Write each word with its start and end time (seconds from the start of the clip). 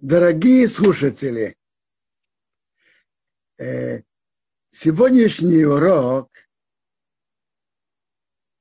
Дорогие 0.00 0.68
слушатели, 0.68 1.58
э, 3.58 4.02
сегодняшний 4.70 5.64
урок 5.64 6.30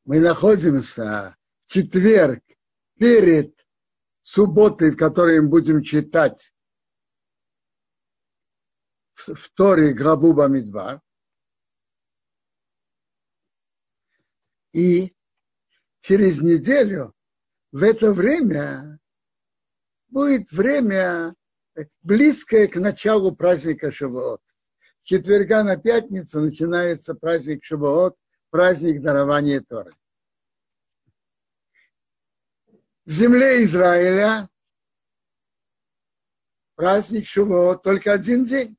мы 0.04 0.20
находимся 0.20 1.38
в 1.68 1.74
четверг 1.74 2.44
перед 2.96 3.68
субботой, 4.24 4.90
в 4.90 4.98
которой 4.98 5.40
мы 5.42 5.50
будем 5.50 5.84
читать 5.84 6.52
в 9.14 9.50
Торе 9.54 9.94
главу 9.94 10.34
Бамидбар. 10.34 11.04
И 14.74 15.16
через 16.00 16.42
неделю 16.42 17.14
в 17.72 17.84
это 17.84 18.12
время 18.12 19.00
будет 20.10 20.52
время 20.52 21.36
близкое 22.02 22.68
к 22.68 22.76
началу 22.78 23.36
праздника 23.36 23.92
Шавуот. 23.92 24.42
С 25.02 25.08
четверга 25.08 25.64
на 25.64 25.78
пятницу 25.78 26.40
начинается 26.42 27.16
праздник 27.16 27.64
Шавуот, 27.64 28.16
праздник 28.50 29.02
дарования 29.02 29.62
Торы. 29.62 29.94
В 33.06 33.12
земле 33.12 33.64
Израиля 33.64 34.50
праздник 36.76 37.28
Шавуот 37.28 37.84
только 37.84 38.14
один 38.14 38.44
день. 38.44 38.78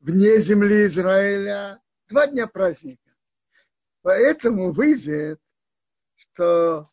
Вне 0.00 0.38
земли 0.40 0.86
Израиля 0.86 1.80
два 2.08 2.26
дня 2.26 2.46
праздника. 2.46 3.14
Поэтому 4.02 4.72
выйдет, 4.72 5.38
что 6.16 6.89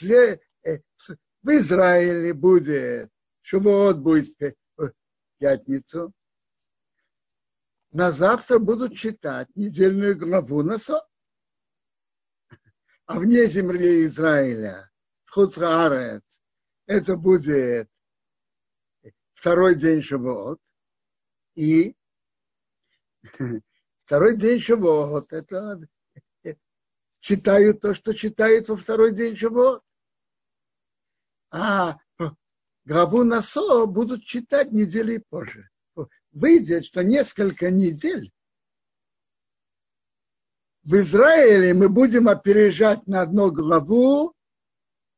в 0.00 1.48
Израиле 1.48 2.34
будет, 2.34 3.10
Шувот 3.42 3.98
будет 3.98 4.28
в 4.76 4.92
пятницу. 5.38 6.12
На 7.92 8.10
завтра 8.10 8.58
будут 8.58 8.96
читать 8.96 9.48
недельную 9.54 10.18
главу 10.18 10.62
на 10.62 10.78
сон. 10.78 11.00
А 13.06 13.20
вне 13.20 13.46
земли 13.46 14.06
Израиля, 14.06 14.90
в 15.24 15.30
Хуцраарец, 15.30 16.42
это 16.86 17.16
будет 17.16 17.88
второй 19.34 19.74
день 19.74 20.00
Шавуот. 20.00 20.58
И 21.54 21.94
второй 24.06 24.36
день 24.38 24.58
Шавуот, 24.58 25.32
это 25.34 25.78
читают 27.20 27.80
то, 27.80 27.92
что 27.92 28.14
читают 28.14 28.68
во 28.68 28.76
второй 28.76 29.14
день 29.14 29.36
Шавуот. 29.36 29.83
А 31.56 31.98
главу 32.84 33.22
Насо 33.22 33.86
будут 33.86 34.24
читать 34.24 34.72
недели 34.72 35.18
позже. 35.18 35.70
Выйдет, 36.32 36.84
что 36.84 37.04
несколько 37.04 37.70
недель 37.70 38.32
в 40.82 40.96
Израиле 40.96 41.72
мы 41.72 41.88
будем 41.88 42.26
опережать 42.26 43.06
на 43.06 43.22
одну 43.22 43.52
главу 43.52 44.34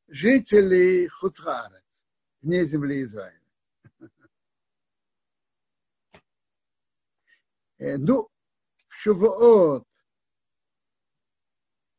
жителей 0.09 1.09
Хуцхарец, 1.09 2.07
вне 2.43 2.67
земли 2.67 3.03
Израиля. 3.03 3.41
Э, 7.79 7.97
ну, 7.97 8.29
Шувуот 8.89 9.87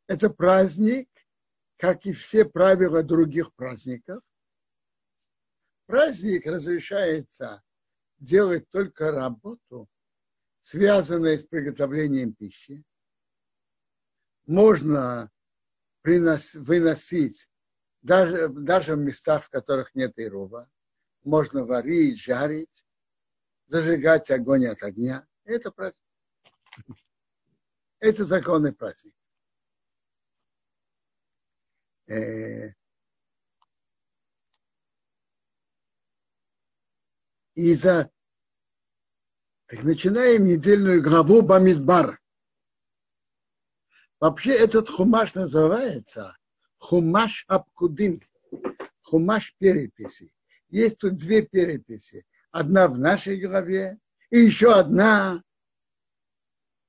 это 0.05 0.29
праздник, 0.29 1.09
как 1.77 2.05
и 2.05 2.13
все 2.13 2.45
правила 2.45 3.01
других 3.01 3.51
праздников. 3.53 4.21
Праздник 5.87 6.45
разрешается 6.45 7.63
делать 8.19 8.69
только 8.71 9.11
работу, 9.11 9.89
связанную 10.59 11.39
с 11.39 11.43
приготовлением 11.43 12.33
пищи. 12.33 12.83
Можно 14.45 15.31
принос, 16.01 16.55
выносить 16.55 17.49
даже, 18.01 18.49
даже 18.49 18.95
в 18.95 18.99
местах, 18.99 19.45
в 19.45 19.49
которых 19.49 19.95
нет 19.95 20.11
ирова. 20.17 20.69
Можно 21.23 21.63
варить, 21.63 22.19
жарить, 22.19 22.85
зажигать 23.67 24.29
огонь 24.29 24.67
от 24.67 24.83
огня. 24.83 25.25
Это 25.45 25.71
праздник. 25.71 26.03
Это 27.99 28.25
законный 28.25 28.73
праздник. 28.73 29.15
Э, 32.07 32.73
и 37.57 37.73
за 37.73 38.11
так 39.65 39.83
начинаем 39.83 40.45
недельную 40.45 41.01
главу 41.01 41.41
Бамидбар. 41.41 42.21
Вообще 44.19 44.53
этот 44.53 44.87
хумаш 44.89 45.33
называется 45.33 46.37
хумаш 46.77 47.45
Абкудим, 47.47 48.21
хумаш 49.01 49.55
переписи. 49.57 50.31
Есть 50.69 50.99
тут 50.99 51.15
две 51.15 51.41
переписи. 51.41 52.27
Одна 52.51 52.87
в 52.87 52.99
нашей 52.99 53.41
главе 53.41 53.97
и 54.29 54.37
еще 54.37 54.73
одна 54.73 55.43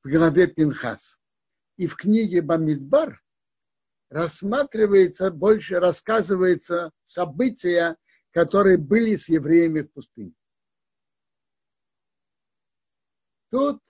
в 0.04 0.10
главе 0.10 0.48
Пинхас. 0.48 1.18
И 1.78 1.86
в 1.86 1.96
книге 1.96 2.42
Бамидбар 2.42 3.22
рассматривается, 4.10 5.30
больше 5.30 5.80
рассказывается 5.80 6.90
события, 7.02 7.96
которые 8.32 8.76
были 8.76 9.16
с 9.16 9.30
евреями 9.30 9.80
в 9.80 9.92
пустыне. 9.92 10.34
Тут 13.50 13.82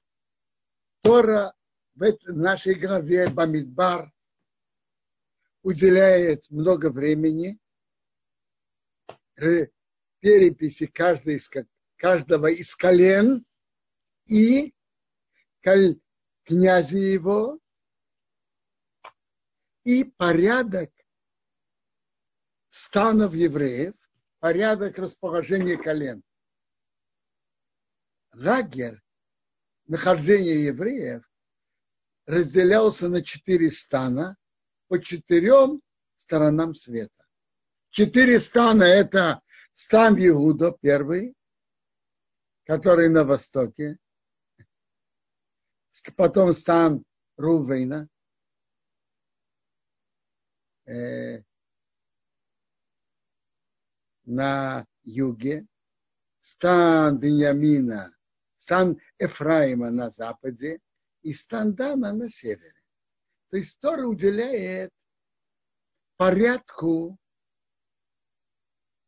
Тора 1.02 1.54
в 1.94 2.36
нашей 2.36 2.74
главе 2.74 3.28
Бамидбар 3.28 4.12
уделяет 5.62 6.48
много 6.50 6.90
времени 6.90 7.58
переписи 10.20 10.86
каждой 10.86 11.36
из, 11.36 11.50
каждого 11.96 12.46
из 12.50 12.74
колен 12.74 13.44
и 14.26 14.74
князя 16.44 16.98
его 16.98 17.58
и 19.84 20.04
порядок 20.04 20.92
станов 22.68 23.34
евреев, 23.34 23.94
порядок 24.38 24.98
расположения 24.98 25.76
колен. 25.76 26.22
Лагерь 28.34 29.00
нахождения 29.88 30.66
евреев 30.66 31.28
разделялся 32.26 33.08
на 33.08 33.22
четыре 33.24 33.70
стана 33.70 34.36
по 34.86 35.02
четырем 35.02 35.82
сторонам 36.16 36.74
света. 36.74 37.26
Четыре 37.90 38.38
стана– 38.38 38.82
это 38.84 39.40
стан 39.72 40.14
Иуда, 40.18 40.76
первый, 40.80 41.34
который 42.64 43.08
на 43.08 43.24
востоке, 43.24 43.98
потом 46.16 46.52
стан 46.52 47.02
Рувейна, 47.36 48.08
э, 50.86 51.42
на 54.24 54.86
юге, 55.02 55.66
стан 56.40 57.18
Беньямина, 57.18 58.17
стан 58.58 59.00
Эфраима 59.18 59.90
на 59.90 60.10
западе 60.10 60.80
и 61.22 61.32
стан 61.32 61.74
Дана 61.74 62.12
на 62.12 62.28
севере. 62.28 62.82
То 63.50 63.56
есть 63.56 63.78
Тора 63.80 64.04
уделяет 64.06 64.92
порядку 66.16 67.18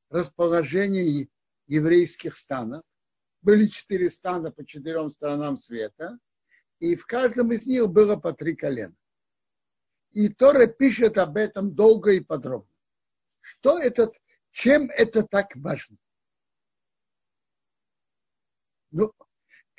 расположения 0.09 1.29
еврейских 1.67 2.37
станов. 2.37 2.83
Были 3.43 3.67
четыре 3.67 4.11
стана 4.11 4.51
по 4.51 4.65
четырем 4.65 5.11
сторонам 5.11 5.57
света, 5.57 6.19
и 6.79 6.95
в 6.95 7.07
каждом 7.07 7.53
из 7.53 7.67
них 7.67 7.89
было 7.89 8.17
по 8.17 8.33
три 8.33 8.55
колена. 8.55 8.97
И 10.13 10.29
Тора 10.29 10.67
пишет 10.67 11.19
об 11.19 11.37
этом 11.37 11.75
долго 11.75 12.13
и 12.13 12.21
подробно. 12.21 12.75
Что 13.41 13.79
это, 13.79 14.13
чем 14.51 14.91
это 14.91 15.23
так 15.23 15.55
важно? 15.57 15.97
Ну, 18.91 19.13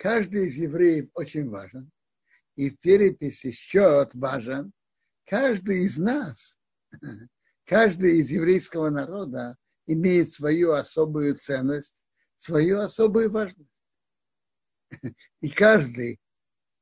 каждый 0.01 0.47
из 0.47 0.57
евреев 0.57 1.11
очень 1.13 1.47
важен. 1.47 1.91
И 2.55 2.71
в 2.71 2.79
переписи 2.79 3.51
счет 3.51 4.15
важен. 4.15 4.73
Каждый 5.25 5.85
из 5.85 5.99
нас, 5.99 6.57
каждый 7.65 8.17
из 8.17 8.31
еврейского 8.31 8.89
народа 8.89 9.57
имеет 9.85 10.31
свою 10.31 10.71
особую 10.71 11.37
ценность, 11.37 12.03
свою 12.35 12.79
особую 12.79 13.29
важность. 13.29 13.85
И 15.41 15.49
каждый, 15.49 16.19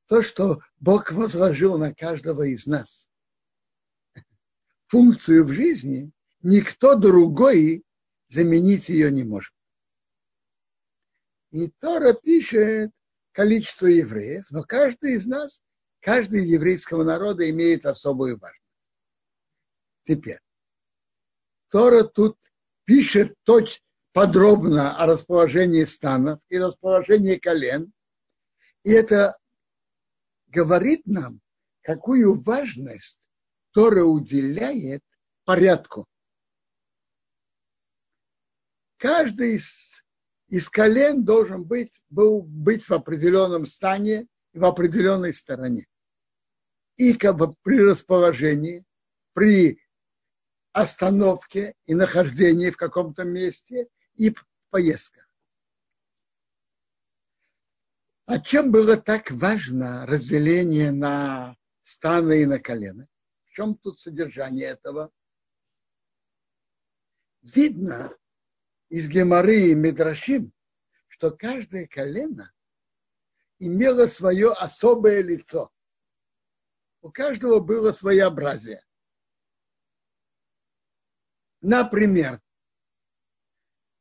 то, 0.07 0.21
что 0.21 0.61
Бог 0.77 1.11
возложил 1.11 1.77
на 1.77 1.93
каждого 1.93 2.43
из 2.43 2.67
нас– 2.67 3.11
функцию 4.87 5.43
в 5.43 5.51
жизни, 5.51 6.09
никто 6.41 6.95
другой 6.95 7.83
заменить 8.29 8.87
ее 8.87 9.11
не 9.11 9.25
может. 9.25 9.53
И 11.51 11.67
Тора 11.81 12.13
пишет 12.13 12.93
количество 13.39 13.87
евреев, 13.87 14.51
но 14.51 14.65
каждый 14.65 15.13
из 15.13 15.25
нас, 15.25 15.63
каждый 16.01 16.45
еврейского 16.45 17.05
народа 17.05 17.49
имеет 17.49 17.85
особую 17.85 18.37
важность. 18.37 18.61
Теперь, 20.03 20.41
Тора 21.69 22.03
тут 22.03 22.37
пишет 22.83 23.33
точно 23.43 23.81
подробно 24.11 24.97
о 24.97 25.05
расположении 25.05 25.85
станов 25.85 26.41
и 26.49 26.57
расположении 26.57 27.37
колен. 27.37 27.93
И 28.83 28.91
это 28.91 29.37
говорит 30.47 31.05
нам, 31.05 31.39
какую 31.81 32.41
важность 32.41 33.25
Тора 33.71 34.03
уделяет 34.03 35.03
порядку. 35.45 36.05
Каждый 38.97 39.55
из, 39.55 39.98
из 40.49 40.67
колен 40.67 41.23
должен 41.23 41.63
быть, 41.63 42.03
был, 42.09 42.41
быть 42.41 42.83
в 42.83 42.91
определенном 42.91 43.65
стане 43.65 44.27
и 44.53 44.59
в 44.59 44.65
определенной 44.65 45.33
стороне. 45.33 45.87
И 46.97 47.13
как 47.13 47.37
бы 47.37 47.55
при 47.61 47.79
расположении, 47.79 48.83
при 49.33 49.79
остановке 50.73 51.75
и 51.85 51.93
нахождении 51.93 52.71
в 52.71 52.77
каком-то 52.77 53.23
месте 53.23 53.87
и 54.15 54.33
в 54.33 54.45
поездках. 54.69 55.27
А 58.25 58.39
чем 58.39 58.71
было 58.71 58.97
так 58.97 59.31
важно 59.31 60.05
разделение 60.05 60.91
на 60.91 61.55
станы 61.81 62.41
и 62.41 62.45
на 62.45 62.59
колено? 62.59 63.07
В 63.45 63.51
чем 63.51 63.75
тут 63.75 63.99
содержание 63.99 64.67
этого? 64.67 65.11
Видно 67.41 68.18
из 68.89 69.07
Геморы 69.07 69.69
и 69.69 69.75
Медрашим, 69.75 70.51
что 71.07 71.31
каждое 71.31 71.87
колено 71.87 72.51
имело 73.59 74.07
свое 74.07 74.51
особое 74.51 75.21
лицо. 75.21 75.71
У 77.01 77.11
каждого 77.11 77.59
было 77.59 77.91
своеобразие. 77.91 78.83
Например, 81.61 82.41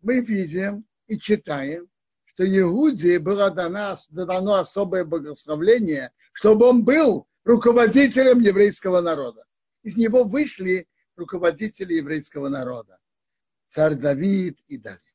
мы 0.00 0.20
видим 0.20 0.86
и 1.06 1.18
читаем, 1.18 1.88
что 2.24 2.44
Иуде 2.46 3.18
было 3.18 3.50
дано, 3.50 3.96
дано 4.10 4.54
особое 4.54 5.04
благословление, 5.04 6.12
чтобы 6.32 6.66
он 6.66 6.84
был 6.84 7.28
руководителем 7.44 8.40
еврейского 8.40 9.00
народа. 9.00 9.44
Из 9.82 9.96
него 9.96 10.24
вышли 10.24 10.88
руководители 11.16 11.94
еврейского 11.94 12.48
народа. 12.48 13.00
Царь 13.68 13.94
Давид 13.96 14.58
и 14.66 14.78
далее. 14.78 15.14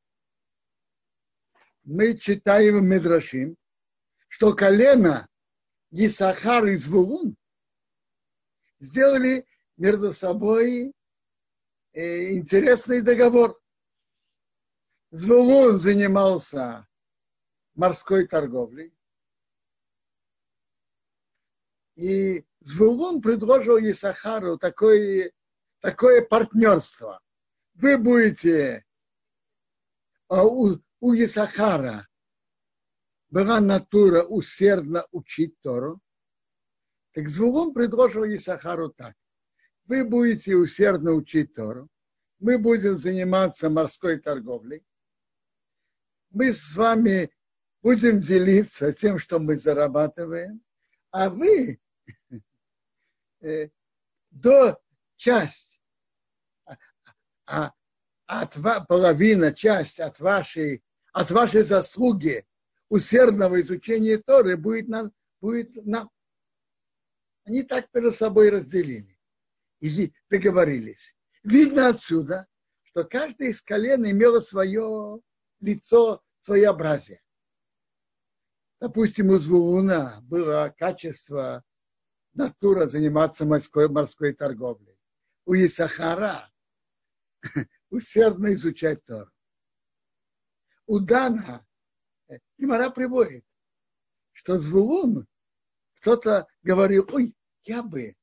Мы 1.84 2.18
читаем 2.18 2.80
в 2.80 2.82
Медрашим, 2.84 3.58
что 4.28 4.54
колено 4.54 5.28
Исахар 5.90 6.66
и 6.68 6.78
Звулун 6.78 7.36
сделали 8.80 9.46
между 9.76 10.14
собой 10.14 10.94
э, 11.94 12.34
интересный 12.34 13.02
договор. 13.02 13.60
Звулун 15.10 15.80
занимался 15.80 16.88
морской 17.74 18.28
торговлей. 18.28 18.96
И 21.96 22.46
Звулун 22.60 23.20
предложил 23.22 23.80
Исахару 23.80 24.60
такое, 24.60 25.32
такое 25.80 26.24
партнерство. 26.24 27.20
Вы 27.74 27.98
будете 27.98 28.86
а 30.34 30.44
у, 30.46 30.80
у 31.00 31.14
Исахара. 31.14 32.08
Была 33.30 33.60
натура 33.60 34.24
усердно 34.24 35.06
учить 35.12 35.60
Тору, 35.62 36.02
так 37.14 37.30
Звулун 37.30 37.74
предложил 37.74 38.26
Исахару 38.26 38.90
так. 38.90 39.16
Вы 39.86 40.04
будете 40.06 40.56
усердно 40.56 41.14
учить 41.14 41.54
Тору, 41.54 41.88
мы 42.40 42.58
будем 42.58 42.96
заниматься 42.96 43.70
морской 43.70 44.20
торговлей, 44.20 44.84
мы 46.32 46.52
с 46.52 46.76
вами 46.76 47.32
будем 47.84 48.20
делиться 48.20 48.92
тем, 48.92 49.20
что 49.20 49.40
мы 49.40 49.56
зарабатываем, 49.56 50.64
а 51.12 51.30
вы 51.30 51.80
э, 53.42 53.70
до 54.32 54.82
часть, 55.16 55.73
а, 57.46 57.72
от 58.26 58.58
половина, 58.88 59.54
часть 59.54 60.00
от 60.00 60.20
вашей, 60.20 60.84
от 61.12 61.32
вашей 61.32 61.64
заслуги 61.64 62.46
усердного 62.90 63.62
изучения 63.62 64.18
Торы 64.18 64.58
будет 64.58 64.88
нам, 64.88 65.12
будет 65.42 65.86
нам. 65.86 66.10
Они 67.46 67.64
так 67.64 67.90
перед 67.92 68.16
собой 68.16 68.50
разделили 68.50 69.18
и 69.82 70.14
договорились. 70.30 71.16
Видно 71.44 71.90
отсюда, 71.90 72.48
что 72.84 73.04
каждый 73.04 73.50
из 73.50 73.62
колен 73.62 74.06
имело 74.10 74.40
свое 74.40 75.20
лицо 75.60 76.24
своеобразие. 76.40 77.22
Допустим, 78.80 79.30
у 79.30 79.38
Звулуна 79.40 80.20
было 80.24 80.74
качество 80.78 81.64
натура 82.34 82.88
заниматься 82.88 83.46
морской, 83.46 83.90
морской 83.90 84.34
торговлей. 84.34 84.98
У 85.46 85.54
Исахара 85.56 86.50
усердно 87.90 88.54
изучать 88.54 89.04
Тор. 89.06 89.32
У 90.86 91.00
Дана 91.00 91.66
Имара 92.58 92.90
приводит, 92.90 93.46
что 94.32 94.60
Звулун 94.60 95.28
кто-то 95.96 96.48
говорил, 96.62 97.08
ой, 97.12 97.34
я 97.64 97.84
бы, 97.84 98.16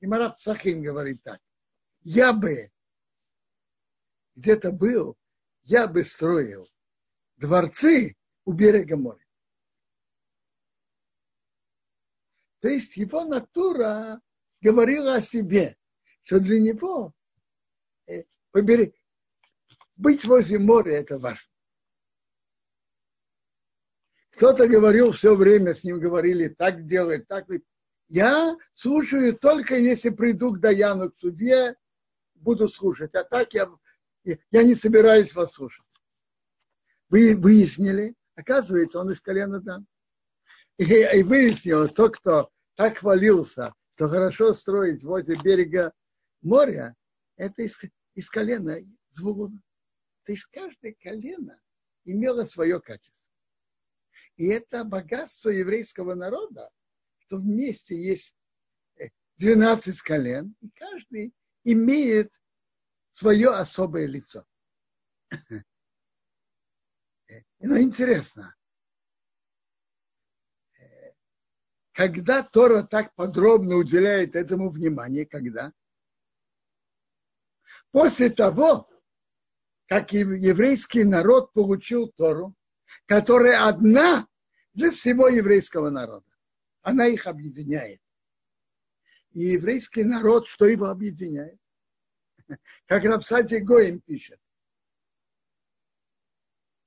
Имара 0.00 0.30
Псахим 0.30 0.82
говорит 0.82 1.22
так, 1.22 1.40
я 2.02 2.32
бы 2.32 2.70
где-то 4.34 4.72
был, 4.72 5.16
я 5.64 5.86
бы 5.86 6.04
строил 6.04 6.68
дворцы 7.36 8.16
у 8.44 8.52
берега 8.52 8.96
моря. 8.96 9.24
То 12.60 12.68
есть 12.68 12.96
его 12.96 13.24
натура 13.24 14.20
говорила 14.60 15.16
о 15.16 15.20
себе, 15.20 15.76
что 16.22 16.40
для 16.40 16.60
него 16.60 17.12
побери, 18.56 18.94
быть 19.96 20.24
возле 20.24 20.58
моря 20.58 20.94
это 20.96 21.18
важно. 21.18 21.50
Кто-то 24.30 24.68
говорил 24.68 25.12
все 25.12 25.34
время, 25.34 25.74
с 25.74 25.84
ним 25.84 26.00
говорили, 26.00 26.48
так 26.48 26.84
делай, 26.84 27.20
так. 27.20 27.46
Я 28.08 28.56
слушаю 28.72 29.36
только 29.36 29.76
если 29.76 30.10
приду 30.10 30.52
к 30.52 30.60
Даяну, 30.60 31.10
к 31.10 31.16
суде, 31.16 31.74
буду 32.34 32.68
слушать. 32.68 33.14
А 33.14 33.24
так 33.24 33.52
я, 33.54 33.70
я 34.24 34.62
не 34.62 34.74
собираюсь 34.74 35.34
вас 35.34 35.52
слушать 35.52 35.86
вы 37.08 37.36
выяснили, 37.36 38.14
оказывается, 38.34 38.98
он 38.98 39.10
из 39.10 39.20
колена 39.20 39.60
Дан. 39.60 39.86
И, 40.78 40.84
и 40.84 41.22
выяснил, 41.22 41.88
то, 41.88 42.10
кто 42.10 42.50
так 42.74 42.98
хвалился, 42.98 43.72
что 43.94 44.08
хорошо 44.08 44.52
строить 44.52 45.02
возле 45.02 45.36
берега 45.36 45.92
моря, 46.42 46.94
это 47.36 47.62
из, 47.62 47.78
из 48.16 48.28
колена 48.28 48.78
Звулуна. 49.10 49.62
То 50.24 50.32
есть 50.32 50.46
каждое 50.46 50.94
колено 50.94 51.60
имело 52.04 52.44
свое 52.44 52.80
качество. 52.80 53.32
И 54.36 54.46
это 54.46 54.82
богатство 54.84 55.50
еврейского 55.50 56.14
народа, 56.14 56.70
что 57.18 57.36
вместе 57.36 57.94
есть 57.96 58.34
12 59.36 60.00
колен, 60.02 60.56
и 60.60 60.70
каждый 60.70 61.32
имеет 61.62 62.34
свое 63.10 63.50
особое 63.50 64.06
лицо. 64.06 64.44
Но 67.58 67.78
интересно, 67.78 68.56
когда 71.92 72.42
Тора 72.42 72.82
так 72.82 73.14
подробно 73.14 73.76
уделяет 73.76 74.36
этому 74.36 74.70
внимание, 74.70 75.26
когда? 75.26 75.72
После 77.96 78.28
того, 78.28 78.86
как 79.86 80.12
еврейский 80.12 81.02
народ 81.04 81.54
получил 81.54 82.12
Тору, 82.12 82.54
которая 83.06 83.66
одна 83.66 84.28
для 84.74 84.90
всего 84.90 85.28
еврейского 85.28 85.88
народа. 85.88 86.30
Она 86.82 87.06
их 87.06 87.26
объединяет. 87.26 88.02
И 89.30 89.44
еврейский 89.44 90.04
народ, 90.04 90.46
что 90.46 90.66
его 90.66 90.88
объединяет? 90.88 91.58
Как 92.84 93.02
Рапсати 93.04 93.60
Гоин 93.60 94.02
пишет, 94.02 94.40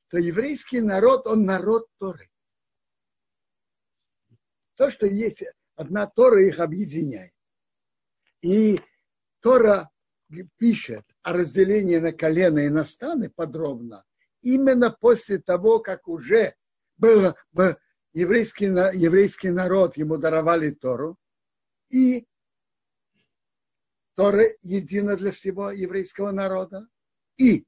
то 0.09 0.19
еврейский 0.19 0.79
народ, 0.79 1.25
он 1.25 1.43
народ 1.43 1.87
Торы. 1.97 2.29
То, 4.75 4.91
что 4.91 5.07
есть 5.07 5.43
одна 5.73 6.05
Тора, 6.05 6.45
их 6.45 6.59
объединяет. 6.59 7.33
И 8.43 8.79
Тора 9.39 9.89
пишет 10.57 11.05
о 11.21 11.33
разделении 11.33 11.97
на 11.97 12.11
колено 12.11 12.59
и 12.59 12.69
на 12.69 12.85
станы 12.85 13.29
подробно, 13.29 14.03
именно 14.41 14.91
после 14.91 15.39
того, 15.39 15.79
как 15.79 16.07
уже 16.07 16.55
был, 16.97 17.35
был 17.51 17.75
еврейский, 18.13 18.65
еврейский 18.65 19.49
народ, 19.49 19.97
ему 19.97 20.17
даровали 20.17 20.71
Тору, 20.71 21.17
и 21.89 22.27
Тора 24.15 24.45
едина 24.61 25.15
для 25.15 25.31
всего 25.31 25.71
еврейского 25.71 26.31
народа, 26.31 26.87
и 27.37 27.65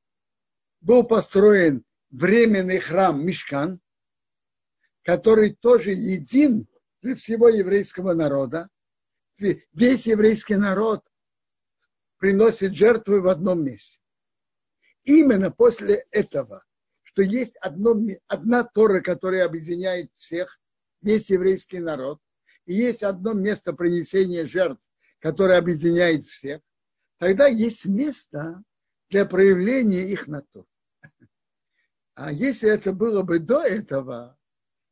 был 0.82 1.04
построен 1.04 1.84
временный 2.10 2.80
храм 2.80 3.26
Мишкан, 3.26 3.80
который 5.04 5.56
тоже 5.56 5.92
един 5.92 6.68
для 7.02 7.16
всего 7.16 7.50
еврейского 7.50 8.14
народа. 8.14 8.70
Весь 9.38 10.06
еврейский 10.06 10.56
народ 10.56 11.04
приносит 12.22 12.76
жертвы 12.76 13.20
в 13.20 13.28
одном 13.28 13.66
месте. 13.66 14.00
Именно 15.04 15.50
после 15.50 16.06
этого, 16.12 16.64
что 17.02 17.24
есть 17.24 17.58
одно, 17.58 18.00
одна 18.28 18.64
Тора, 18.64 19.02
которая 19.02 19.44
объединяет 19.44 20.12
всех, 20.16 20.60
весь 21.02 21.32
еврейский 21.32 21.80
народ, 21.80 22.20
и 22.68 22.76
есть 22.76 23.02
одно 23.02 23.34
место 23.34 23.74
принесения 23.74 24.46
жертв, 24.46 24.80
которое 25.18 25.58
объединяет 25.58 26.24
всех, 26.24 26.62
тогда 27.18 27.48
есть 27.48 27.88
место 27.88 28.64
для 29.10 29.26
проявления 29.26 30.08
их 30.08 30.28
натур. 30.28 30.68
А 32.14 32.32
если 32.32 32.70
это 32.70 32.94
было 32.94 33.24
бы 33.24 33.40
до 33.40 33.64
этого, 33.64 34.38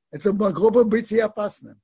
это 0.09 0.33
могло 0.33 0.71
бы 0.71 0.83
быть 0.83 1.11
и 1.11 1.19
опасным. 1.19 1.79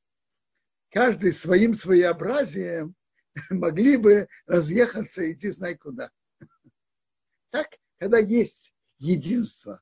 Каждый 0.89 1.33
своим 1.33 1.75
своеобразием 1.75 2.95
могли 3.49 3.97
бы 3.97 4.27
разъехаться 4.45 5.23
и 5.23 5.33
идти 5.33 5.49
знай 5.49 5.75
куда. 5.75 6.11
Так, 7.51 7.69
когда 7.99 8.17
есть 8.17 8.73
единство, 8.97 9.81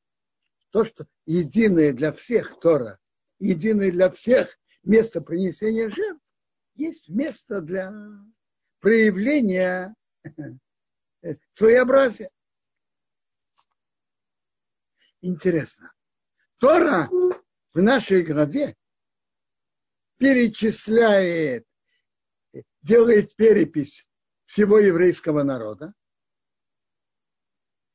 то, 0.69 0.85
что 0.85 1.07
единое 1.25 1.93
для 1.93 2.11
всех 2.11 2.59
Тора, 2.59 2.99
единое 3.39 3.91
для 3.91 4.11
всех 4.11 4.57
место 4.83 5.21
принесения 5.21 5.89
жертв, 5.89 6.21
есть 6.75 7.09
место 7.09 7.61
для 7.61 7.91
проявления 8.79 9.95
своеобразия. 11.51 12.29
Интересно. 15.21 15.93
Тора 16.57 17.09
в 17.73 17.81
нашей 17.81 18.23
главе 18.23 18.75
перечисляет, 20.17 21.65
делает 22.83 23.35
перепись 23.35 24.07
всего 24.45 24.77
еврейского 24.77 25.43
народа. 25.43 25.93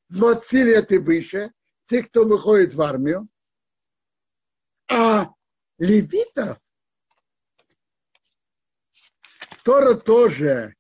20 0.09 0.53
лет 0.65 0.93
и 0.93 0.99
выше, 0.99 1.53
те, 1.85 2.03
кто 2.03 2.25
выходит 2.25 2.75
в 2.75 2.81
армию. 2.81 3.29
А 4.91 5.33
левитов 5.79 6.59
Тора 9.63 9.95
тоже 9.95 10.75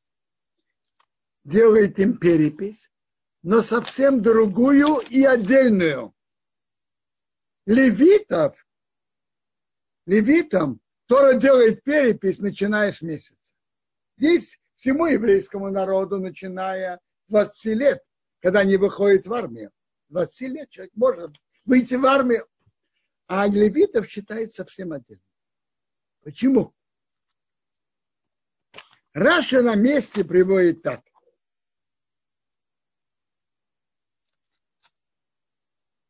делает 1.44 1.98
им 1.98 2.16
перепись, 2.16 2.90
но 3.42 3.60
совсем 3.60 4.22
другую 4.22 5.00
и 5.10 5.24
отдельную. 5.24 6.14
Левитов 7.66 8.66
левитам 10.06 10.80
Тора 11.06 11.34
делает 11.34 11.82
перепись, 11.84 12.38
начиная 12.38 12.92
с 12.92 13.02
месяца. 13.02 13.37
Есть 14.18 14.60
всему 14.74 15.06
еврейскому 15.06 15.70
народу, 15.70 16.18
начиная 16.18 17.00
20 17.28 17.64
лет, 17.76 18.04
когда 18.40 18.60
они 18.60 18.76
выходят 18.76 19.26
в 19.26 19.32
армию. 19.32 19.72
20 20.08 20.40
лет 20.50 20.70
человек 20.70 20.92
может 20.94 21.36
выйти 21.64 21.94
в 21.94 22.04
армию, 22.04 22.46
а 23.26 23.46
левитов 23.46 24.08
считает 24.08 24.52
совсем 24.52 24.92
отдельно. 24.92 25.22
Почему? 26.22 26.74
Раша 29.12 29.62
на 29.62 29.76
месте 29.76 30.24
приводит 30.24 30.82
так. 30.82 31.02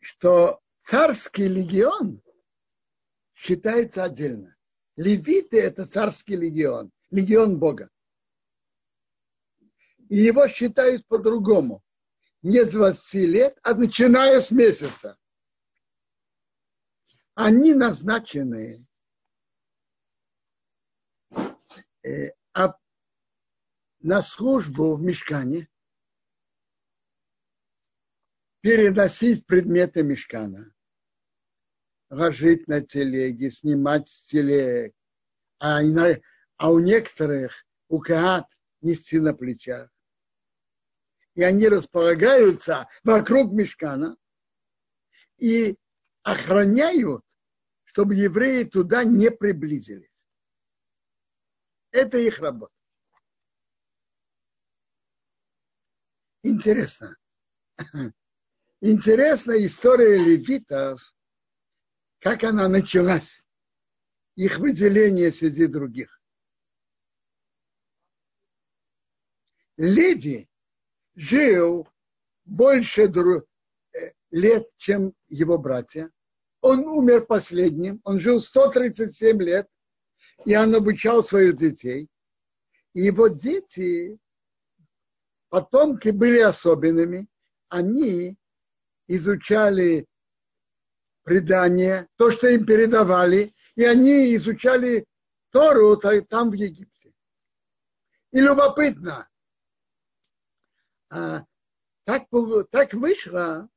Что 0.00 0.61
царский 0.79 1.49
легион 1.49 2.23
считается 3.35 4.05
отдельно. 4.05 4.57
Левиты– 4.97 5.61
это 5.61 5.87
царский 5.87 6.37
легион, 6.37 6.91
легион 7.11 7.59
Бога. 7.59 7.91
И 10.09 10.17
его 10.17 10.49
считают 10.49 11.07
по-другому. 11.07 11.83
Не 12.43 12.65
с 12.65 12.71
20 12.71 13.15
лет, 13.29 13.59
а 13.62 13.75
начиная 13.75 14.41
с 14.41 14.50
месяца. 14.50 15.19
Они 17.35 17.75
назначены 17.75 18.87
э, 22.03 22.31
а, 22.53 22.75
на 24.00 24.23
службу 24.23 24.97
в 24.97 25.03
мешкане, 25.03 25.69
переносить 28.61 29.47
предметы 29.47 30.03
мешкана– 30.03 30.73
ложить 32.11 32.67
на 32.69 32.81
телеге, 32.81 33.50
снимать 33.50 34.09
с 34.09 34.25
телег, 34.25 34.95
а, 35.59 35.81
а 36.57 36.71
у 36.71 36.79
некоторых 36.79 37.67
у 37.88 38.00
каат 38.00 38.47
нести 38.81 39.19
на 39.19 39.35
плечах. 39.35 39.91
И 41.38 41.42
они 41.45 41.68
располагаются 41.68 42.88
вокруг 43.04 43.52
мешкана 43.52 44.16
и 45.37 45.78
охраняют, 46.25 47.25
чтобы 47.85 48.16
евреи 48.16 48.64
туда 48.64 49.04
не 49.04 49.30
приблизились. 49.30 50.26
Это 51.92 52.18
их 52.18 52.40
работа. 52.40 52.75
Интересно. 56.42 57.16
Интересная 58.80 59.64
история 59.64 60.16
левитов– 60.16 61.00
как 62.18 62.42
она 62.42 62.66
началась, 62.66 63.45
их 64.35 64.59
выделение 64.59 65.30
среди 65.30 65.68
других. 65.68 66.21
Леви 69.76 70.50
жил 71.18 71.88
больше 72.44 73.02
э, 73.02 74.12
лет, 74.30 74.68
чем 74.76 75.12
его 75.28 75.58
братья. 75.58 76.10
Он 76.60 76.87
умер 76.87 77.26
последним, 77.26 78.00
он 78.04 78.18
жил 78.18 78.40
137 78.40 79.42
лет, 79.42 79.68
и 80.44 80.56
он 80.56 80.75
обучал 80.75 81.22
своих 81.22 81.56
детей. 81.56 82.08
И 82.94 83.02
его 83.02 83.28
дети, 83.28 84.18
потомки 85.48 86.10
были 86.10 86.38
особенными, 86.38 87.28
они 87.68 88.37
изучали 89.08 90.06
предания, 91.25 92.08
то, 92.16 92.30
что 92.30 92.48
им 92.48 92.64
передавали, 92.64 93.54
и 93.75 93.84
они 93.84 94.34
изучали 94.37 95.04
Тору 95.50 95.96
там 95.96 96.50
в 96.50 96.54
Египте. 96.54 97.12
И 98.30 98.40
любопытно, 98.40 99.28
а, 101.11 101.45
так, 102.05 102.25
так 102.71 102.95
вышло, 102.95 103.69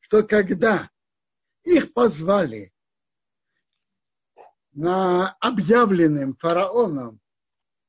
что 0.00 0.22
когда 0.22 0.90
их 1.64 1.92
позвали 1.92 2.72
на 4.72 5.32
объявленным 5.40 6.36
фараоном, 6.36 7.20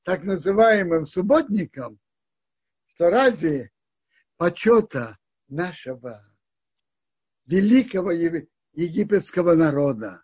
так 0.03 0.23
называемым 0.23 1.05
субботником, 1.05 1.99
что 2.87 3.09
ради 3.09 3.71
почета 4.37 5.17
нашего 5.47 6.25
великого 7.45 8.11
египетского 8.11 9.55
народа 9.55 10.23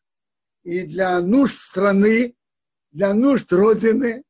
и 0.64 0.86
для 0.86 1.20
нужд 1.22 1.58
страны, 1.58 2.36
для 2.92 3.14
нужд 3.14 3.52
Родины. 3.52 4.24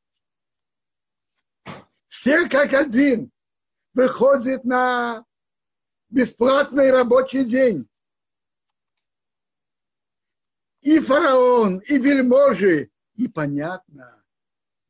Все 2.06 2.48
как 2.48 2.72
один 2.72 3.30
выходят 3.96 4.62
на 4.64 5.24
бесплатный 6.10 6.90
рабочий 6.90 7.44
день. 7.44 7.88
И 10.82 11.00
фараон, 11.00 11.78
и 11.78 11.98
вельможи, 11.98 12.90
и 13.14 13.26
понятно, 13.26 14.22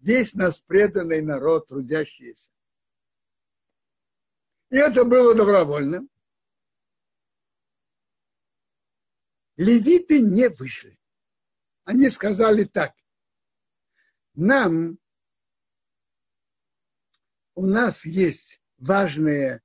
весь 0.00 0.34
нас 0.34 0.60
преданный 0.60 1.22
народ, 1.22 1.68
трудящийся. 1.68 2.50
И 4.70 4.76
это 4.76 5.04
было 5.04 5.34
добровольным. 5.34 6.10
левиты 9.56 10.20
не 10.20 10.50
вышли. 10.50 10.98
Они 11.84 12.10
сказали 12.10 12.64
так. 12.64 12.94
Нам, 14.34 14.98
у 17.54 17.64
нас 17.64 18.04
есть 18.04 18.60
важная, 18.78 19.62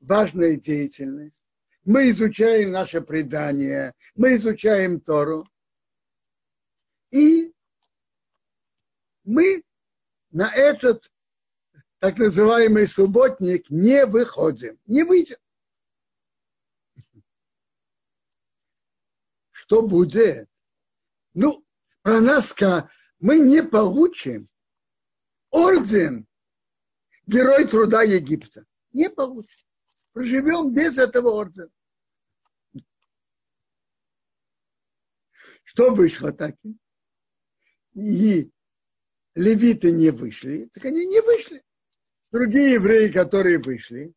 важная 0.00 0.56
деятельность. 0.56 1.44
Мы 1.84 2.10
изучаем 2.10 2.72
наше 2.72 3.00
предание, 3.00 3.94
мы 4.14 4.36
изучаем 4.36 5.00
Тору. 5.00 5.46
И 7.10 7.52
мы 9.24 9.62
на 10.30 10.52
этот 10.52 11.10
так 11.98 12.18
называемый 12.18 12.86
субботник 12.86 13.68
не 13.70 14.06
выходим, 14.06 14.78
не 14.86 15.02
выйдем. 15.02 15.38
Что 19.50 19.82
будет? 19.82 20.48
Ну, 21.34 21.64
про 22.02 22.20
нас 22.20 22.54
мы 23.18 23.38
не 23.38 23.62
получим 23.62 24.48
орден 25.50 26.26
Герой 27.30 27.64
труда 27.64 28.02
Египта. 28.02 28.66
Не 28.92 29.08
получим. 29.08 29.68
Проживем 30.12 30.74
без 30.74 30.98
этого 30.98 31.28
ордена. 31.30 31.70
Что 35.62 35.94
вышло 35.94 36.32
так? 36.32 36.56
И 37.94 38.50
левиты 39.36 39.92
не 39.92 40.10
вышли, 40.10 40.68
так 40.72 40.84
они 40.86 41.06
не 41.06 41.20
вышли. 41.20 41.62
Другие 42.32 42.72
евреи, 42.72 43.12
которые 43.12 43.58
вышли, 43.58 44.12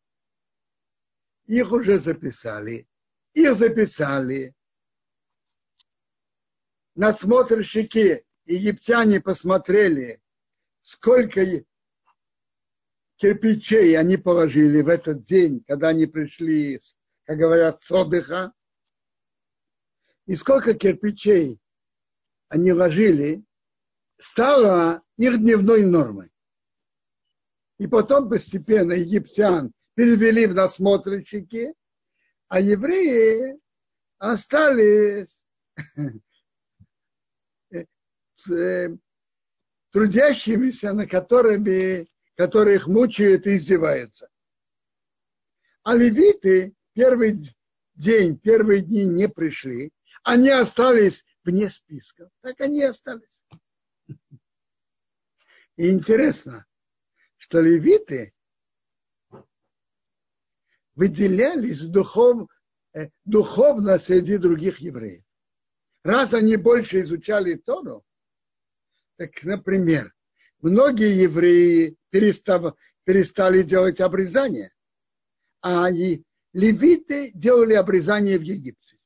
их 1.46 1.70
уже 1.70 2.00
записали. 2.00 2.88
Их 3.32 3.54
записали. 3.54 4.56
Надсмотрщики 6.96 8.26
египтяне 8.44 9.20
посмотрели, 9.20 10.20
сколько 10.80 11.44
кирпичей 13.24 13.96
они 13.98 14.18
положили 14.18 14.82
в 14.82 14.88
этот 14.88 15.22
день, 15.22 15.64
когда 15.66 15.88
они 15.88 16.04
пришли, 16.04 16.78
как 17.24 17.38
говорят, 17.38 17.80
с 17.80 17.90
отдыха. 17.90 18.52
И 20.26 20.34
сколько 20.34 20.74
кирпичей 20.74 21.58
они 22.48 22.74
ложили, 22.74 23.42
стало 24.18 25.02
их 25.16 25.38
дневной 25.38 25.86
нормой. 25.86 26.30
И 27.78 27.86
потом 27.86 28.28
постепенно 28.28 28.92
египтян 28.92 29.72
перевели 29.94 30.46
в 30.46 30.52
насмотрщики, 30.52 31.72
а 32.48 32.60
евреи 32.60 33.58
остались 34.18 35.46
э, 38.50 38.96
трудящимися, 39.92 40.92
на 40.92 41.06
которыми, 41.06 42.06
которые 42.36 42.76
их 42.76 42.86
мучают 42.86 43.46
и 43.46 43.56
издеваются. 43.56 44.28
А 45.82 45.94
левиты 45.94 46.74
первый 46.94 47.38
день, 47.94 48.38
первые 48.38 48.80
дни 48.80 49.04
не 49.04 49.28
пришли, 49.28 49.92
они 50.22 50.48
остались 50.48 51.24
вне 51.44 51.68
списка. 51.68 52.30
Так 52.40 52.60
они 52.60 52.80
и 52.80 52.84
остались. 52.84 53.44
И 55.76 55.90
интересно, 55.90 56.64
что 57.36 57.60
левиты 57.60 58.32
выделялись 60.94 61.82
духов, 61.82 62.48
э, 62.92 63.10
духовно 63.24 63.98
среди 63.98 64.38
других 64.38 64.78
евреев. 64.78 65.24
Раз 66.04 66.32
они 66.34 66.56
больше 66.56 67.02
изучали 67.02 67.56
Тору, 67.56 68.04
так, 69.16 69.42
например, 69.42 70.13
многие 70.64 71.22
евреи 71.22 71.96
перестав, 72.08 72.74
перестали 73.04 73.62
делать 73.62 74.00
обрезание, 74.00 74.72
а 75.60 75.90
и 75.90 76.24
левиты 76.54 77.32
делали 77.32 77.74
обрезание 77.74 78.38
в 78.38 78.42
Египте. 78.42 78.98